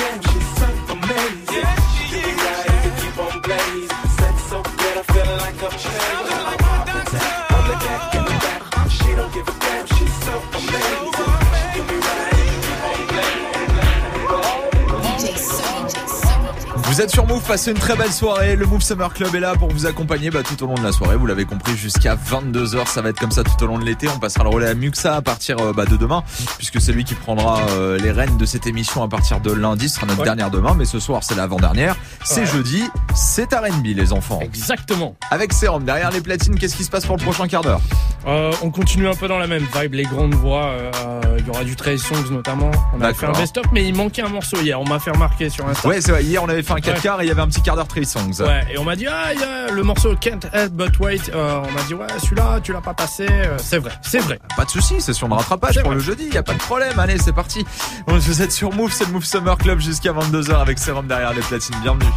Vous 16.94 17.00
êtes 17.00 17.10
sur 17.10 17.26
Move, 17.26 17.42
passez 17.42 17.72
une 17.72 17.76
très 17.76 17.96
belle 17.96 18.12
soirée. 18.12 18.54
Le 18.54 18.66
Move 18.66 18.80
Summer 18.80 19.12
Club 19.12 19.34
est 19.34 19.40
là 19.40 19.56
pour 19.56 19.68
vous 19.68 19.84
accompagner 19.84 20.30
bah, 20.30 20.44
tout 20.44 20.62
au 20.62 20.68
long 20.68 20.74
de 20.76 20.82
la 20.84 20.92
soirée. 20.92 21.16
Vous 21.16 21.26
l'avez 21.26 21.44
compris, 21.44 21.76
jusqu'à 21.76 22.14
22h. 22.14 22.86
Ça 22.86 23.02
va 23.02 23.08
être 23.08 23.18
comme 23.18 23.32
ça 23.32 23.42
tout 23.42 23.60
au 23.64 23.66
long 23.66 23.80
de 23.80 23.84
l'été. 23.84 24.06
On 24.14 24.20
passera 24.20 24.44
le 24.44 24.50
relais 24.50 24.68
à 24.68 24.74
Muxa 24.74 25.16
à 25.16 25.20
partir 25.20 25.58
euh, 25.58 25.72
bah, 25.72 25.86
de 25.86 25.96
demain, 25.96 26.22
puisque 26.56 26.80
c'est 26.80 26.92
lui 26.92 27.02
qui 27.02 27.16
prendra 27.16 27.62
euh, 27.70 27.98
les 27.98 28.12
rênes 28.12 28.36
de 28.36 28.46
cette 28.46 28.68
émission 28.68 29.02
à 29.02 29.08
partir 29.08 29.40
de 29.40 29.50
lundi. 29.50 29.88
Ce 29.88 29.96
sera 29.96 30.06
notre 30.06 30.20
Ouais. 30.20 30.24
dernière 30.24 30.52
demain, 30.52 30.76
mais 30.78 30.84
ce 30.84 31.00
soir 31.00 31.22
c'est 31.24 31.34
l'avant-dernière. 31.34 31.96
C'est 32.24 32.42
Ouais. 32.42 32.46
jeudi, 32.46 32.84
c'est 33.14 33.52
R&B 33.54 33.86
les 33.94 34.12
enfants. 34.12 34.40
Exactement. 34.42 35.14
Avec 35.30 35.52
Sérum, 35.52 35.84
derrière 35.84 36.10
les 36.10 36.20
platines, 36.20 36.58
qu'est-ce 36.58 36.76
qui 36.76 36.84
se 36.84 36.90
passe 36.90 37.06
pour 37.06 37.16
le 37.16 37.22
prochain 37.22 37.46
quart 37.46 37.62
d'heure? 37.62 37.80
Euh, 38.26 38.52
on 38.62 38.70
continue 38.70 39.06
un 39.06 39.14
peu 39.14 39.28
dans 39.28 39.38
la 39.38 39.46
même 39.46 39.64
vibe, 39.74 39.94
les 39.94 40.04
grandes 40.04 40.34
voix. 40.34 40.64
euh, 40.64 40.90
Il 41.38 41.46
y 41.46 41.50
aura 41.50 41.62
du 41.64 41.76
Trey 41.76 41.96
Songs 41.98 42.30
notamment. 42.30 42.70
On 42.96 43.00
a 43.02 43.12
fait 43.14 43.26
un 43.26 43.32
best-up, 43.32 43.66
mais 43.72 43.84
il 43.86 43.94
manquait 43.94 44.22
un 44.22 44.28
morceau 44.28 44.56
hier. 44.60 44.80
On 44.80 44.84
m'a 44.88 44.98
fait 44.98 45.10
remarquer 45.10 45.48
sur 45.50 45.68
Insta. 45.68 45.86
Ouais, 45.88 46.00
c'est 46.00 46.10
vrai. 46.12 46.24
Hier, 46.24 46.42
on 46.42 46.48
avait 46.48 46.62
fait 46.62 46.72
un 46.72 46.80
4 46.80 46.94
Ouais. 46.96 47.00
quarts 47.02 47.20
et 47.20 47.24
il 47.24 47.28
y 47.28 47.30
avait 47.30 47.42
un 47.42 47.48
petit 47.48 47.60
quart 47.62 47.76
d'heure 47.76 47.86
Trey 47.88 48.04
Songs. 48.04 48.40
Ouais, 48.40 48.64
et 48.72 48.78
on 48.78 48.84
m'a 48.84 48.96
dit, 48.96 49.06
ah, 49.06 49.32
il 49.34 49.40
y 49.40 49.44
a 49.44 49.70
le 49.70 49.82
morceau 49.82 50.14
Can't 50.16 50.40
Help 50.52 50.72
But 50.72 50.98
Wait. 51.00 51.30
Euh, 51.34 51.60
on 51.68 51.70
m'a 51.72 51.82
dit, 51.82 51.94
ouais, 51.94 52.06
celui-là, 52.18 52.60
tu 52.62 52.72
l'as 52.72 52.80
pas 52.80 52.94
passé. 52.94 53.26
C'est 53.58 53.78
vrai, 53.78 53.92
c'est 54.02 54.20
vrai. 54.20 54.38
Pas 54.56 54.64
de 54.64 54.70
soucis, 54.70 55.00
session 55.00 55.28
de 55.28 55.34
rattrapage 55.34 55.74
C'est 55.74 55.80
pour 55.82 55.90
vrai. 55.90 55.96
le 55.96 56.02
jeudi, 56.04 56.24
y 56.32 56.36
a 56.38 56.42
pas 56.42 56.54
de 56.54 56.58
problème. 56.58 56.98
Allez, 56.98 57.18
c'est 57.18 57.32
parti. 57.34 57.64
Vous 58.06 58.42
êtes 58.42 58.52
sur 58.52 58.72
Move, 58.72 58.92
c'est 58.92 59.06
le 59.06 59.12
Move 59.12 59.24
Summer 59.24 59.56
Club 59.58 59.78
jusqu'à 59.80 60.12
22h 60.12 60.54
avec 60.60 60.78
Sérum 60.78 61.06
derrière 61.06 61.32
les 61.34 61.42
platines. 61.42 61.76
Bienvenue. 61.82 62.10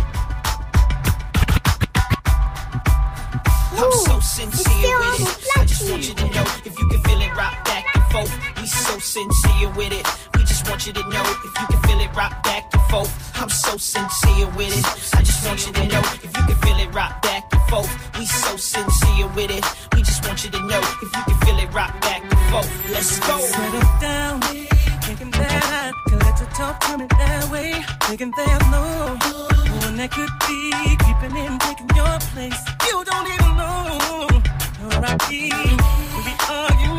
And. 8.19 8.29
We 8.57 8.65
so 8.67 8.99
sincere 8.99 9.69
with 9.75 9.93
it. 9.93 10.05
We 10.35 10.43
just 10.43 10.67
want 10.69 10.85
you 10.87 10.93
to 10.93 11.03
know 11.09 11.23
if 11.45 11.53
you 11.59 11.67
can 11.67 11.81
feel 11.87 11.99
it 11.99 12.15
rock 12.15 12.43
back 12.43 12.63
and 12.73 12.83
forth. 12.83 13.11
I'm 13.41 13.49
so 13.49 13.77
sincere 13.77 14.47
with 14.57 14.73
it. 14.77 14.85
I 15.15 15.21
just 15.21 15.45
want 15.45 15.65
you 15.65 15.73
to 15.73 15.87
know 15.87 15.99
if 15.99 16.23
you 16.23 16.43
can 16.49 16.57
feel 16.63 16.77
it 16.77 16.93
rock 16.93 17.21
back 17.21 17.43
and 17.53 17.61
forth. 17.69 17.91
We 18.17 18.25
so 18.25 18.57
sincere 18.57 19.27
with 19.35 19.51
it. 19.51 19.63
We 19.95 20.01
just 20.01 20.25
want 20.27 20.43
you 20.43 20.51
to 20.51 20.59
know 20.67 20.79
if 20.79 21.01
you 21.01 21.23
can 21.27 21.37
feel 21.45 21.59
it 21.59 21.73
rock 21.73 21.93
back 22.01 22.21
and 22.23 22.39
forth. 22.51 22.69
Let's 22.91 23.19
go. 23.19 23.37
Settle 23.39 23.89
down, 24.01 24.41
thinking 25.05 25.31
that 25.31 25.63
I 25.79 26.09
can 26.09 26.19
let 26.19 26.39
your 26.39 26.49
talk 26.49 26.79
coming 26.81 27.07
that 27.07 27.51
way. 27.51 27.73
Thinking 28.07 28.31
there's 28.35 28.67
no 28.71 29.17
one 29.85 29.97
that 29.97 30.11
could 30.11 30.33
be 30.47 30.59
creeping 31.03 31.35
in, 31.43 31.59
taking 31.59 31.89
your 31.95 32.17
place. 32.33 32.61
You 32.87 33.03
don't 33.05 33.27
even 33.35 33.51
know 33.61 34.27
where 34.87 35.05
I 35.05 35.15
be. 35.29 35.51
We 36.25 36.33
argue 36.49 36.96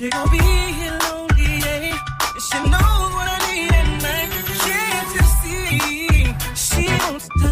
you're 0.00 0.10
gonna 0.10 0.30
be 0.30 0.38
here 0.38 0.98
lonely, 1.04 1.58
yeah. 1.60 1.98
She 2.46 2.58
knows 2.72 3.12
what 3.16 3.28
I 3.28 3.38
need 3.52 3.72
at 3.80 3.88
night. 4.02 4.32
Can't 4.64 5.10
you 5.16 5.24
see? 5.40 5.66
She 6.64 6.84
wants 7.04 7.28
to 7.40 7.50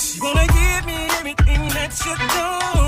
She 0.00 0.20
wanna 0.20 0.46
give 0.58 0.84
me 0.86 0.98
everything 1.18 1.62
that 1.76 1.92
you 2.04 2.14
don't. 2.34 2.79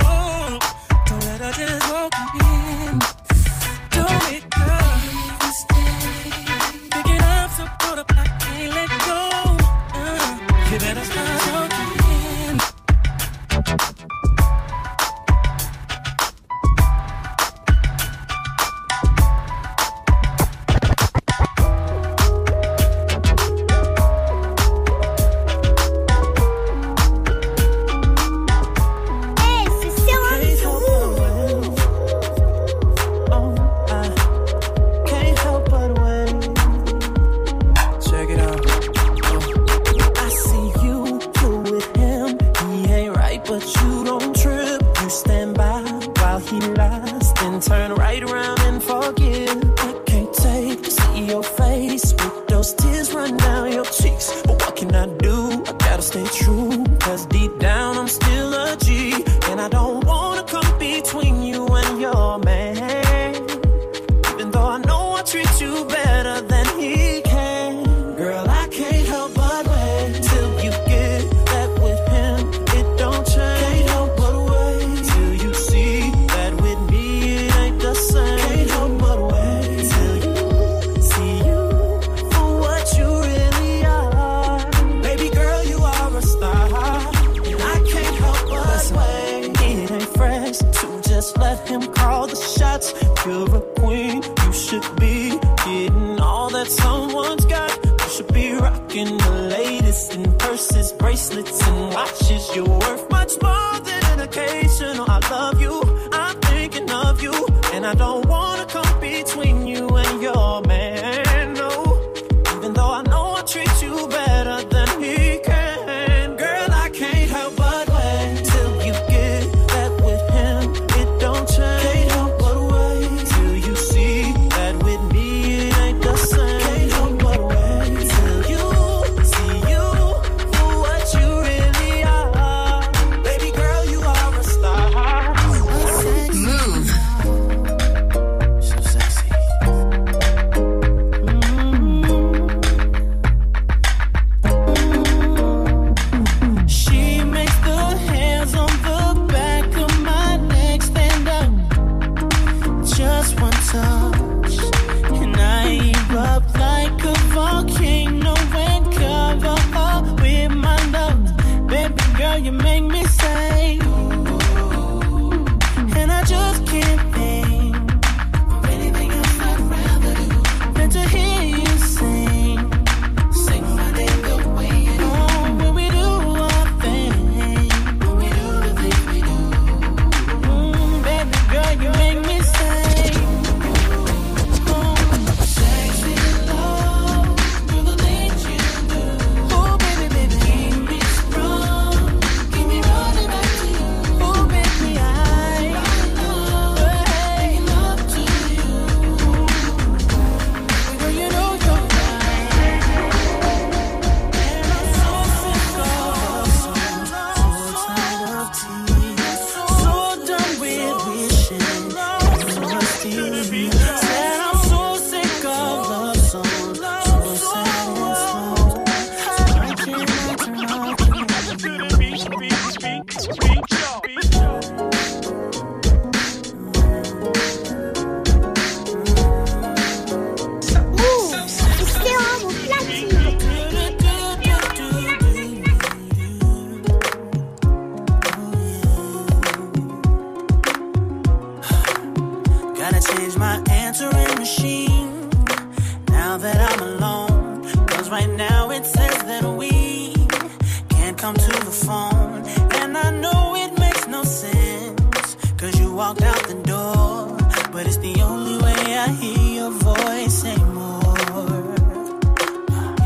walked 256.13 256.23
out 256.25 256.49
the 256.49 256.55
door, 256.63 257.37
but 257.73 257.87
it's 257.87 257.97
the 257.99 258.21
only 258.23 258.63
way 258.63 258.97
I 258.99 259.09
hear 259.09 259.61
your 259.61 259.71
voice 259.71 260.45
anymore. 260.45 261.15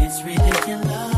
It's 0.03 0.23
ridiculous. 0.25 1.15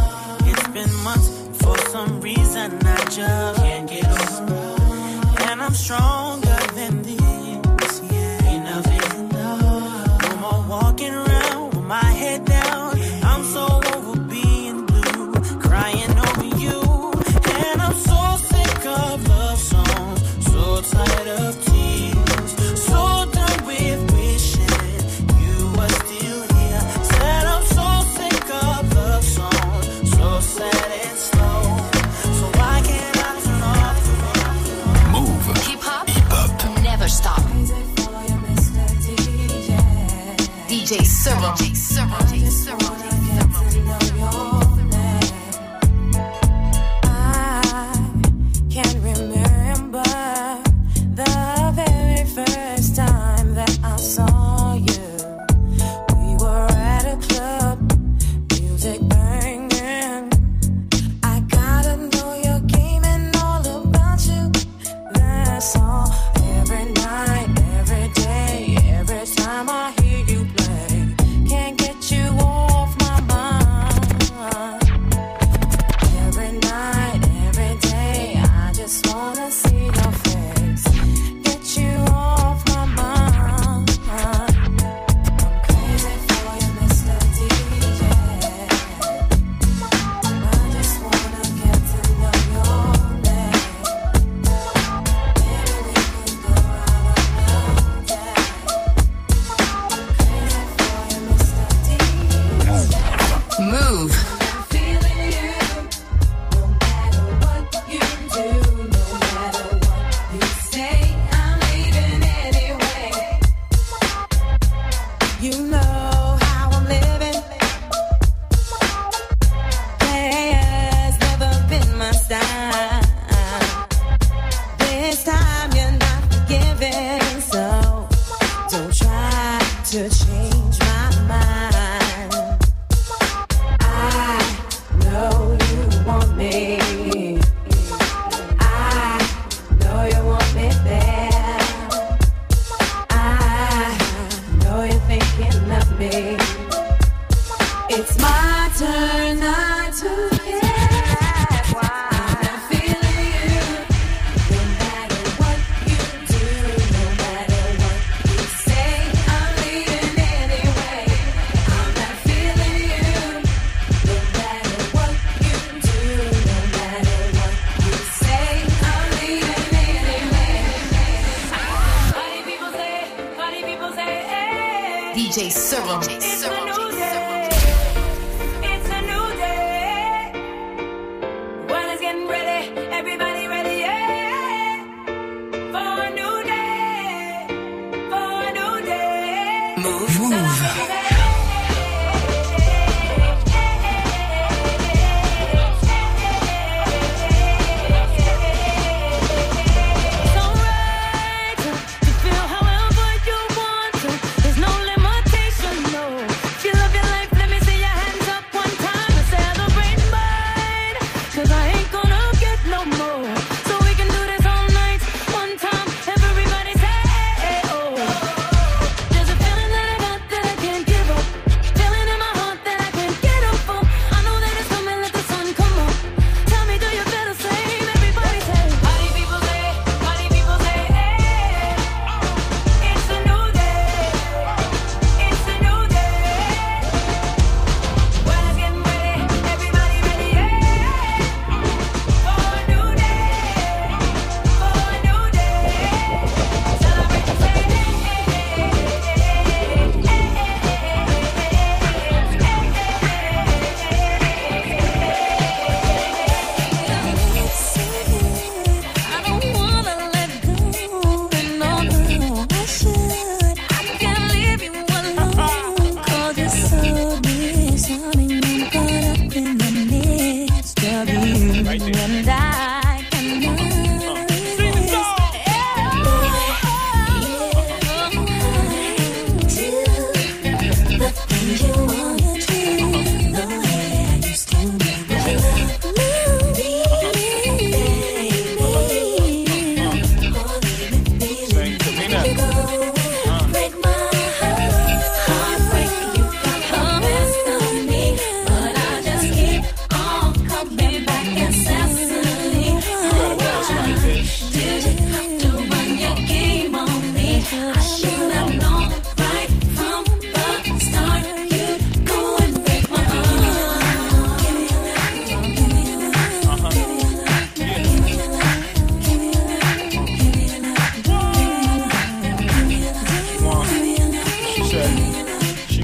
It's 0.50 0.68
been 0.68 0.94
months 1.02 1.28
for 1.62 1.78
some 1.88 2.20
reason 2.20 2.78
I 2.84 3.04
just 3.04 3.60
can't 3.62 3.88
get 3.88 4.06
over, 4.06 5.42
and 5.50 5.62
I'm 5.62 5.74
strong. 5.74 6.27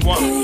One. 0.05 0.34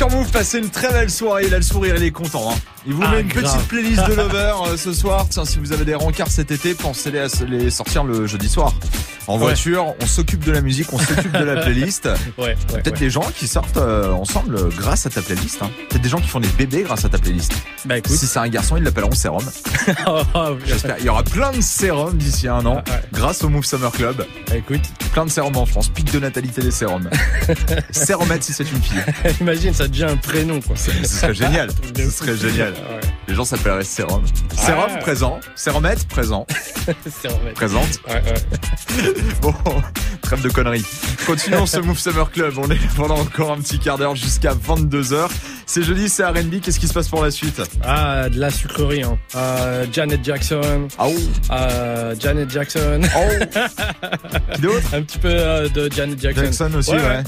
Sur 0.00 0.08
Move, 0.08 0.30
passez 0.30 0.60
une 0.60 0.70
très 0.70 0.90
belle 0.90 1.10
soirée. 1.10 1.44
Il 1.46 1.52
a 1.52 1.58
le 1.58 1.62
sourire, 1.62 1.94
il 1.94 2.02
est 2.04 2.10
content. 2.10 2.50
hein. 2.50 2.54
Il 2.86 2.94
vous 2.94 3.02
Ah, 3.04 3.10
met 3.10 3.20
une 3.20 3.28
grave. 3.28 3.42
petite 3.54 3.68
playlist 3.68 4.06
de 4.08 4.14
Lover 4.16 4.54
euh, 4.68 4.76
ce 4.78 4.94
soir. 4.94 5.26
Tiens, 5.28 5.44
si 5.44 5.58
vous 5.58 5.72
avez 5.72 5.84
des 5.84 5.94
rencarts 5.94 6.30
cet 6.30 6.50
été, 6.50 6.72
pensez 6.74 7.10
à 7.18 7.26
les 7.46 7.68
sortir 7.68 8.04
le 8.04 8.26
jeudi 8.26 8.48
soir. 8.48 8.72
En 9.26 9.34
Ouais. 9.34 9.38
voiture, 9.40 9.94
on 10.00 10.06
s'occupe 10.06 10.44
de 10.44 10.50
la 10.52 10.60
musique, 10.60 10.92
on 10.92 10.98
s'occupe 10.98 11.32
de 11.32 11.44
la 11.44 11.56
playlist. 11.62 12.06
Ouais, 12.38 12.44
ouais, 12.44 12.56
Peut-être 12.82 12.98
des 12.98 13.10
gens 13.10 13.24
qui 13.36 13.46
sortent 13.46 13.76
euh, 13.76 14.10
ensemble 14.12 14.56
euh, 14.56 14.68
grâce 14.76 15.06
à 15.06 15.10
ta 15.10 15.22
playlist. 15.22 15.62
hein. 15.62 15.70
Peut-être 15.88 16.02
des 16.02 16.08
gens 16.08 16.18
qui 16.20 16.28
font 16.28 16.40
des 16.40 16.48
bébés 16.48 16.82
grâce 16.82 17.04
à 17.04 17.08
ta 17.08 17.18
playlist. 17.18 17.52
Bah 17.84 17.98
écoute. 17.98 18.12
Si 18.16 18.26
c'est 18.26 18.38
un 18.38 18.48
garçon, 18.48 18.76
ils 18.76 18.82
l'appelleront 18.82 19.12
Sérum. 19.12 19.44
J'espère. 20.66 20.96
Il 20.98 21.04
y 21.04 21.08
aura 21.08 21.22
plein 21.22 21.52
de 21.52 21.60
sérums 21.60 22.16
d'ici 22.16 22.48
un 22.48 22.64
an 22.66 22.82
grâce 23.12 23.42
au 23.44 23.48
Move 23.48 23.64
Summer 23.64 23.92
Club. 23.92 24.26
Bah, 24.48 24.56
écoute. 24.56 24.82
Plein 25.12 25.24
de 25.26 25.30
sérums 25.30 25.56
en 25.56 25.66
France. 25.66 25.88
Pic 25.88 26.10
de 26.12 26.18
natalité 26.18 26.60
des 26.62 26.70
sérums. 26.70 27.08
Sérumette 27.90 28.42
si 28.44 28.52
c'est 28.52 28.70
une 28.70 28.80
fille. 28.82 29.00
Imagine, 29.40 29.74
ça 29.74 29.88
devient 29.88 30.04
un 30.04 30.16
prénom, 30.16 30.60
quoi. 30.60 30.76
Ce 30.76 30.90
serait 31.06 31.34
génial. 31.34 31.70
Ce 31.96 32.10
serait 32.10 32.36
génial. 32.36 32.74
Les 33.28 33.34
gens 33.34 33.44
s'appelleraient 33.44 33.84
Sérum. 33.84 34.24
Sérum 34.56 34.98
présent. 35.00 35.40
Sérumette 35.54 36.06
présent. 36.08 36.46
Sérum. 37.08 37.38
Présente. 37.54 38.00
Ouais, 38.08 38.22
ouais. 38.22 39.14
Bon, 39.40 39.54
trêve 40.22 40.42
de 40.42 40.48
conneries. 40.48 40.84
Continuons 41.26 41.66
ce 41.66 41.78
Move 41.78 41.98
Summer 41.98 42.30
Club. 42.30 42.54
On 42.58 42.70
est 42.70 42.78
pendant 42.96 43.18
encore 43.18 43.52
un 43.52 43.58
petit 43.60 43.78
quart 43.78 43.98
d'heure 43.98 44.16
jusqu'à 44.16 44.54
22h. 44.54 45.28
C'est 45.66 45.82
jeudi, 45.84 46.08
c'est 46.08 46.24
R&B. 46.24 46.60
Qu'est-ce 46.62 46.80
qui 46.80 46.88
se 46.88 46.92
passe 46.92 47.08
pour 47.08 47.22
la 47.22 47.30
suite? 47.30 47.60
Ah, 47.84 48.28
de 48.28 48.40
la 48.40 48.50
sucrerie, 48.50 49.02
hein. 49.04 49.18
Euh, 49.36 49.86
Janet 49.92 50.24
Jackson. 50.24 50.88
Oh. 50.98 51.12
Euh, 51.52 52.14
Janet 52.18 52.50
Jackson. 52.50 53.00
Qui 54.54 54.60
d'autre? 54.60 54.86
Un 54.94 55.02
petit 55.02 55.18
peu 55.18 55.28
euh, 55.30 55.68
de 55.68 55.88
Janet 55.92 56.20
Jackson. 56.20 56.42
Jackson 56.42 56.70
aussi, 56.76 56.90
ouais. 56.92 57.22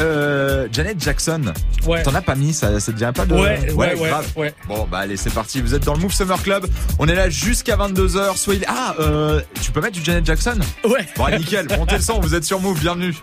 euh, 0.00 0.68
Janet 0.72 1.02
Jackson. 1.02 1.42
Ouais. 1.86 2.02
T'en 2.02 2.14
as 2.14 2.22
pas 2.22 2.34
mis, 2.34 2.52
ça, 2.54 2.80
ça 2.80 2.92
te 2.92 2.96
vient 2.96 3.12
pas 3.12 3.26
de. 3.26 3.34
Ouais, 3.34 3.72
ouais, 3.74 3.94
ouais, 3.94 4.08
grave. 4.08 4.26
ouais. 4.36 4.54
Bon, 4.66 4.86
bah 4.90 4.98
allez, 4.98 5.16
c'est 5.18 5.30
parti. 5.32 5.60
Vous 5.60 5.74
êtes 5.74 5.84
dans 5.84 5.94
le 5.94 6.00
Move 6.00 6.12
Summer 6.14 6.42
Club. 6.42 6.66
On 6.98 7.06
est 7.08 7.14
là 7.14 7.28
jusqu'à 7.28 7.76
22h. 7.76 8.36
Soyez. 8.36 8.64
Ah, 8.68 8.94
euh, 9.00 9.40
tu 9.60 9.70
peux 9.70 9.80
mettre 9.80 9.98
du 9.98 10.04
Janet 10.04 10.24
Jackson? 10.24 10.58
Ouais. 10.84 11.06
Bon, 11.16 11.28
nickel. 11.36 11.66
Montez 11.76 11.99
Vous 12.00 12.34
êtes 12.34 12.44
sur 12.44 12.60
Move. 12.60 12.80
Bienvenue. 12.80 13.14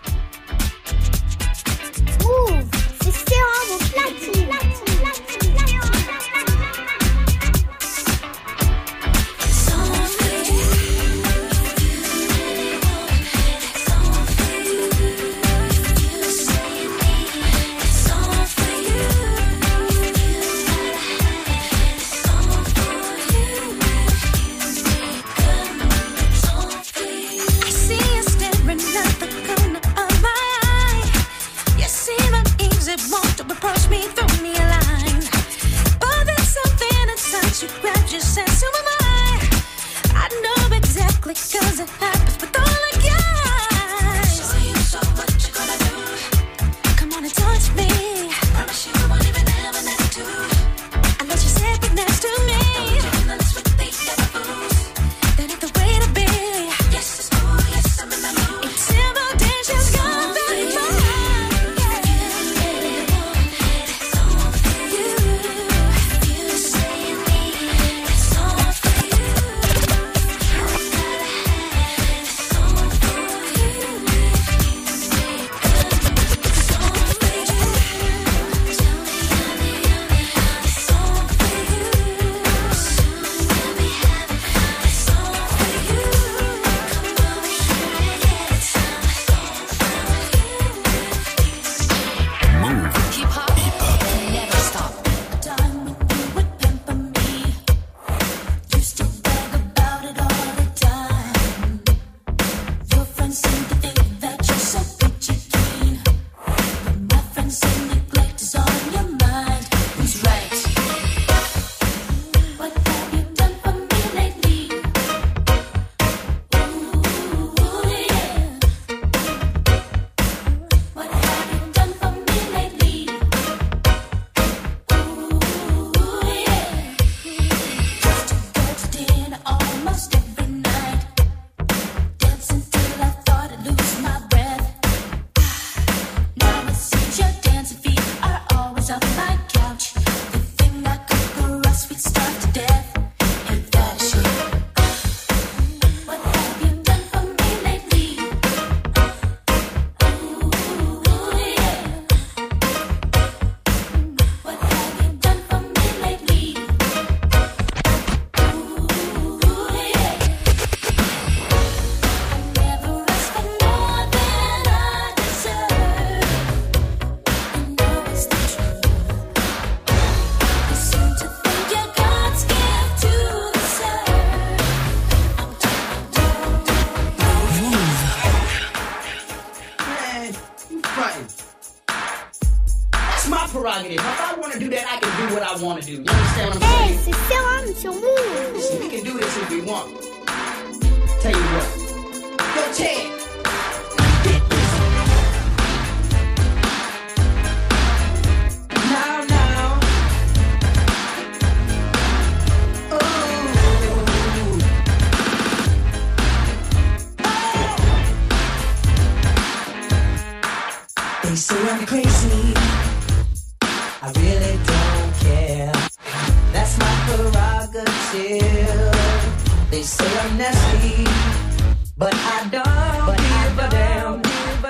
I 222.25 222.47
don't 222.51 223.17
give 223.17 223.59
a 223.59 223.69
damn. 223.69 224.21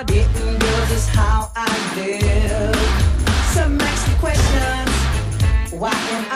Getting 0.06 0.58
girls 0.58 0.90
is 0.92 1.08
how 1.08 1.50
I 1.56 1.66
live. 1.96 2.76
Some 3.52 3.80
ask 3.80 4.06
the 4.06 4.16
questions. 4.20 5.72
Why 5.72 5.90
am 5.90 6.27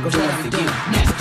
I'm 0.00 0.04
going 0.04 0.44
to 0.44 0.50
do 0.50 0.64
next. 0.92 1.17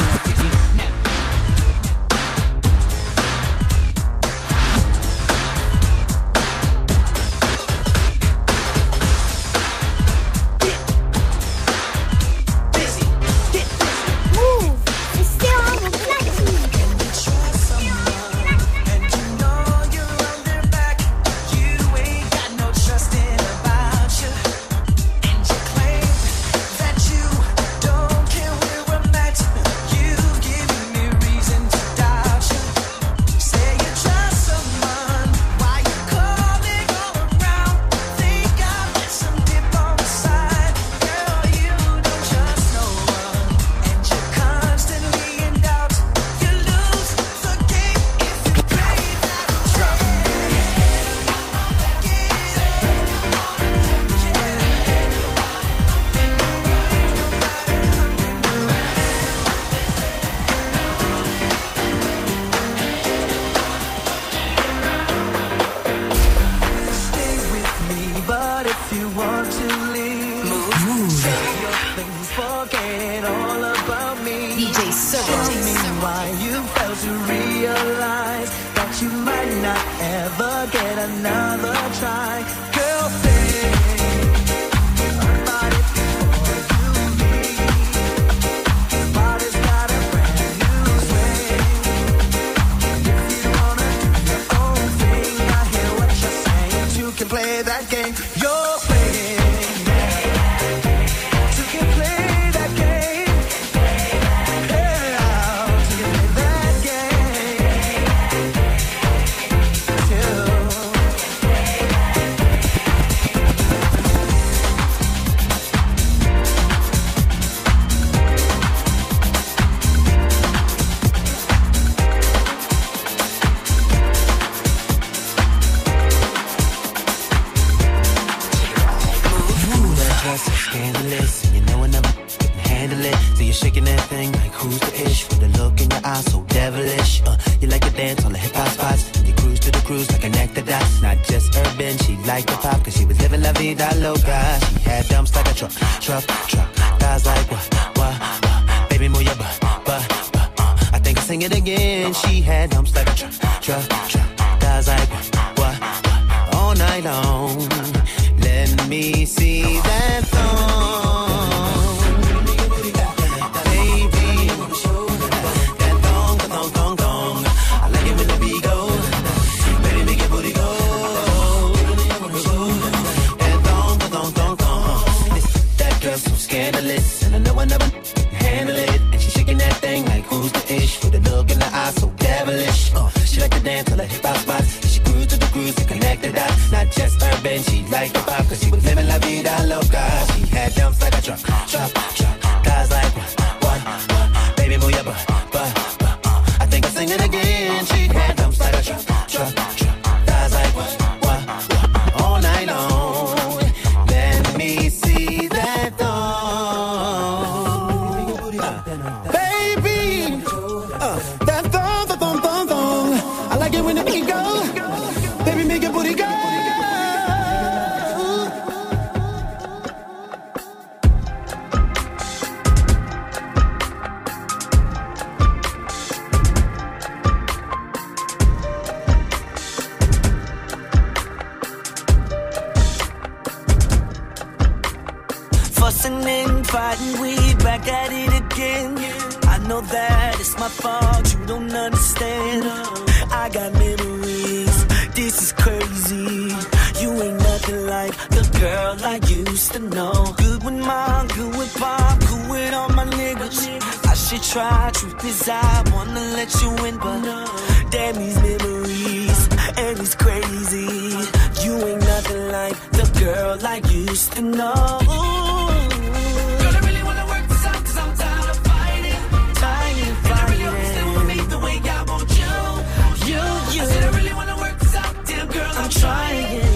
Trying. 276.17 276.66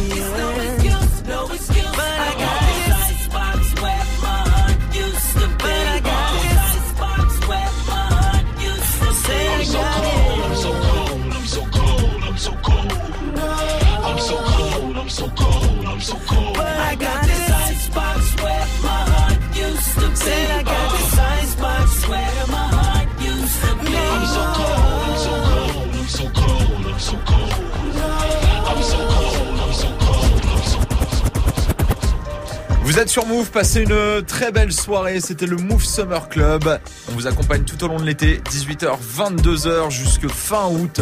Êtes 33.01 33.09
sur 33.09 33.25
Move, 33.25 33.49
passez 33.51 33.81
une 33.81 34.21
très 34.25 34.51
belle 34.51 34.71
soirée. 34.71 35.19
C'était 35.21 35.45
le 35.47 35.57
Move 35.57 35.83
Summer 35.83 36.29
Club. 36.29 36.79
On 37.09 37.13
vous 37.13 37.25
accompagne 37.27 37.63
tout 37.63 37.83
au 37.83 37.87
long 37.87 37.97
de 37.97 38.03
l'été, 38.05 38.41
18h, 38.49 38.97
22h 39.17 39.89
jusque 39.89 40.27
fin 40.27 40.67
août, 40.67 41.01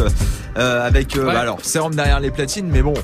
euh, 0.56 0.86
avec 0.86 1.16
euh, 1.16 1.26
Ouais. 1.26 1.34
bah 1.34 1.40
alors 1.40 1.58
sérum 1.62 1.94
derrière 1.94 2.20
les 2.20 2.30
platines, 2.30 2.68
mais 2.70 2.82
bon. 2.82 2.94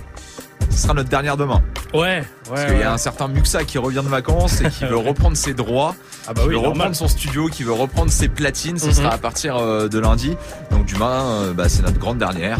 Ce 0.70 0.78
sera 0.82 0.94
notre 0.94 1.08
dernière 1.08 1.36
demain. 1.36 1.62
Ouais, 1.94 2.00
ouais. 2.00 2.24
Parce 2.48 2.64
qu'il 2.66 2.78
y 2.78 2.82
a 2.82 2.92
un 2.92 2.98
certain 2.98 3.28
Muxa 3.28 3.64
qui 3.64 3.78
revient 3.78 4.02
de 4.02 4.08
vacances 4.08 4.60
et 4.62 4.68
qui 4.70 4.84
veut 4.88 4.96
reprendre 4.96 5.36
ses 5.36 5.52
droits, 5.54 5.94
Ah 6.26 6.32
bah 6.34 6.42
qui 6.42 6.48
oui, 6.48 6.54
veut 6.54 6.60
normal. 6.60 6.72
reprendre 6.72 6.96
son 6.96 7.08
studio, 7.08 7.48
qui 7.48 7.62
veut 7.64 7.72
reprendre 7.72 8.10
ses 8.10 8.28
platines. 8.28 8.78
Ce 8.78 8.86
Mhm. 8.86 8.92
sera 8.92 9.10
à 9.14 9.18
partir 9.18 9.56
euh, 9.56 9.88
de 9.88 9.98
lundi. 9.98 10.36
Donc 10.70 10.86
demain, 10.92 11.22
euh, 11.42 11.52
bah, 11.52 11.68
c'est 11.68 11.82
notre 11.82 11.98
grande 11.98 12.18
dernière. 12.18 12.58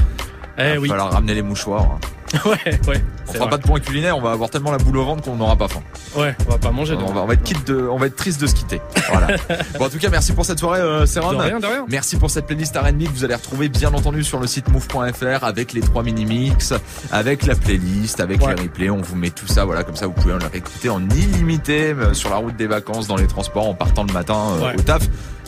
Eh 0.59 0.72
Il 0.74 0.78
oui. 0.80 0.89
va 0.89 0.95
falloir 0.97 1.12
ramener 1.14 1.34
les 1.34 1.43
mouchoirs. 1.43 1.99
Ouais, 2.44 2.80
ouais. 2.88 3.04
On 3.28 3.32
fera 3.32 3.44
vrai. 3.46 3.50
pas 3.50 3.56
de 3.58 3.62
point 3.62 3.80
culinaire, 3.80 4.16
on 4.16 4.20
va 4.20 4.30
avoir 4.32 4.50
tellement 4.50 4.70
la 4.70 4.78
boule 4.78 4.96
au 4.98 5.04
ventre 5.04 5.22
qu'on 5.22 5.36
n'aura 5.36 5.56
pas 5.56 5.68
faim. 5.68 5.80
Ouais, 6.16 6.34
on 6.46 6.52
va 6.52 6.58
pas 6.58 6.70
manger. 6.70 6.94
On 6.94 7.12
va, 7.12 7.22
on 7.22 7.26
va 7.26 7.34
être 7.34 7.42
quitte 7.42 7.66
de, 7.66 7.88
on 7.90 7.96
va 7.96 8.06
être 8.06 8.16
triste 8.16 8.40
de 8.40 8.46
se 8.46 8.54
quitter. 8.54 8.80
Voilà. 9.10 9.36
bon, 9.78 9.86
en 9.86 9.88
tout 9.88 9.98
cas, 9.98 10.08
merci 10.10 10.32
pour 10.32 10.44
cette 10.44 10.58
soirée, 10.58 10.80
euh. 10.80 11.04
De 11.04 11.20
rien, 11.36 11.58
de 11.60 11.66
rien. 11.66 11.86
Merci 11.88 12.16
pour 12.16 12.30
cette 12.30 12.46
playlist 12.46 12.76
R&B 12.76 13.04
que 13.04 13.10
vous 13.10 13.24
allez 13.24 13.34
retrouver 13.34 13.68
bien 13.68 13.92
entendu 13.94 14.22
sur 14.24 14.38
le 14.38 14.46
site 14.46 14.68
move.fr 14.68 15.44
avec 15.44 15.72
les 15.72 15.80
trois 15.80 16.02
mini 16.02 16.24
mix, 16.24 16.72
avec 17.10 17.44
la 17.46 17.54
playlist, 17.54 18.20
avec 18.20 18.40
Ouais. 18.42 18.54
les 18.54 18.62
replays. 18.62 18.90
On 18.90 19.00
vous 19.00 19.16
met 19.16 19.30
tout 19.30 19.46
ça, 19.46 19.64
voilà, 19.64 19.82
comme 19.82 19.96
ça 19.96 20.06
vous 20.06 20.12
pouvez 20.12 20.34
le 20.34 20.46
réécouter 20.46 20.88
en 20.88 21.02
illimité 21.10 21.92
euh, 21.92 22.14
sur 22.14 22.30
la 22.30 22.36
route 22.36 22.56
des 22.56 22.66
vacances, 22.66 23.06
dans 23.08 23.16
les 23.16 23.26
transports, 23.26 23.68
en 23.68 23.74
partant 23.74 24.04
le 24.04 24.12
matin 24.12 24.36
euh, 24.60 24.66
Ouais. 24.68 24.74
au 24.78 24.82
taf. 24.82 25.02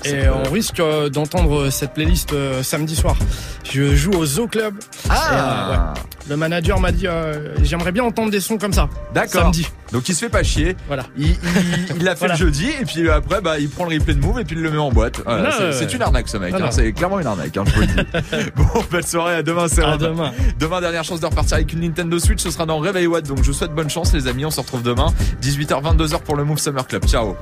Et 0.05 0.15
euh, 0.15 0.33
on 0.35 0.51
risque 0.51 0.81
euh, 0.81 1.09
d'entendre 1.09 1.71
cette 1.71 1.93
playlist 1.93 2.33
euh, 2.33 2.63
samedi 2.63 2.95
soir. 2.97 3.17
Je 3.71 3.95
joue 3.95 4.13
au 4.13 4.25
Zoo 4.25 4.47
Club. 4.47 4.75
Ah 5.09 5.15
Et, 5.15 5.35
euh, 5.35 5.73
ouais. 5.73 6.01
Le 6.29 6.37
manager 6.37 6.79
m'a 6.79 6.93
dit 6.93 7.07
euh, 7.07 7.55
j'aimerais 7.63 7.91
bien 7.93 8.05
entendre 8.05 8.31
des 8.31 8.41
sons 8.41 8.59
comme 8.59 8.73
ça. 8.73 8.89
D'accord. 9.15 9.43
Samedi. 9.43 9.67
Donc 9.93 10.09
il 10.09 10.15
se 10.15 10.21
fait 10.21 10.29
pas 10.29 10.43
chier. 10.43 10.77
Voilà. 10.87 11.05
Il, 11.17 11.31
l'a 12.03 12.13
fait 12.15 12.19
Voilà. 12.27 12.35
le 12.35 12.39
jeudi 12.39 12.69
et 12.81 12.85
puis 12.85 13.09
après 13.09 13.41
bah 13.41 13.59
il 13.59 13.71
prend 13.71 13.87
le 13.87 13.95
replay 13.99 14.15
de 14.15 14.21
Move 14.21 14.39
et 14.41 14.45
puis 14.45 14.55
il 14.55 14.63
le 14.63 14.71
met 14.71 14.79
en 14.79 14.91
boîte. 14.91 15.21
Voilà, 15.25 15.51
c'est, 15.73 15.93
une 15.93 16.03
arnaque 16.03 16.29
ce 16.29 16.37
mec. 16.37 16.55
Hein. 16.55 16.69
C'est 16.71 16.93
clairement 16.93 17.19
une 17.19 17.27
arnaque. 17.27 17.57
Hein, 17.57 17.65
je 17.67 17.75
vous 17.75 17.81
le 17.81 17.87
dis. 17.87 18.51
bon 18.57 18.85
belle 18.91 19.07
soirée 19.07 19.37
à 19.37 19.43
demain. 19.43 19.69
C'est 19.69 19.83
À 19.83 19.97
demain. 19.97 20.33
Demain 20.59 20.81
dernière 20.81 21.05
chance 21.05 21.21
de 21.21 21.27
repartir 21.27 21.57
avec 21.57 21.73
une 21.73 21.81
Nintendo 21.81 22.19
Switch. 22.19 22.43
Ce 22.43 22.51
sera 22.51 22.67
dans 22.67 22.79
Réveil 22.79 23.07
Watt. 23.07 23.27
Donc 23.27 23.39
je 23.39 23.45
vous 23.45 23.53
souhaite 23.55 23.73
bonne 23.73 23.91
chance 23.91 24.13
les 24.13 24.27
amis. 24.29 24.45
On 24.45 24.51
se 24.51 24.61
retrouve 24.61 24.83
demain 24.83 25.13
18h 25.43 25.83
22h 25.83 26.21
pour 26.21 26.37
le 26.37 26.45
Move 26.45 26.59
Summer 26.59 26.87
Club. 26.87 27.07
Ciao. 27.07 27.37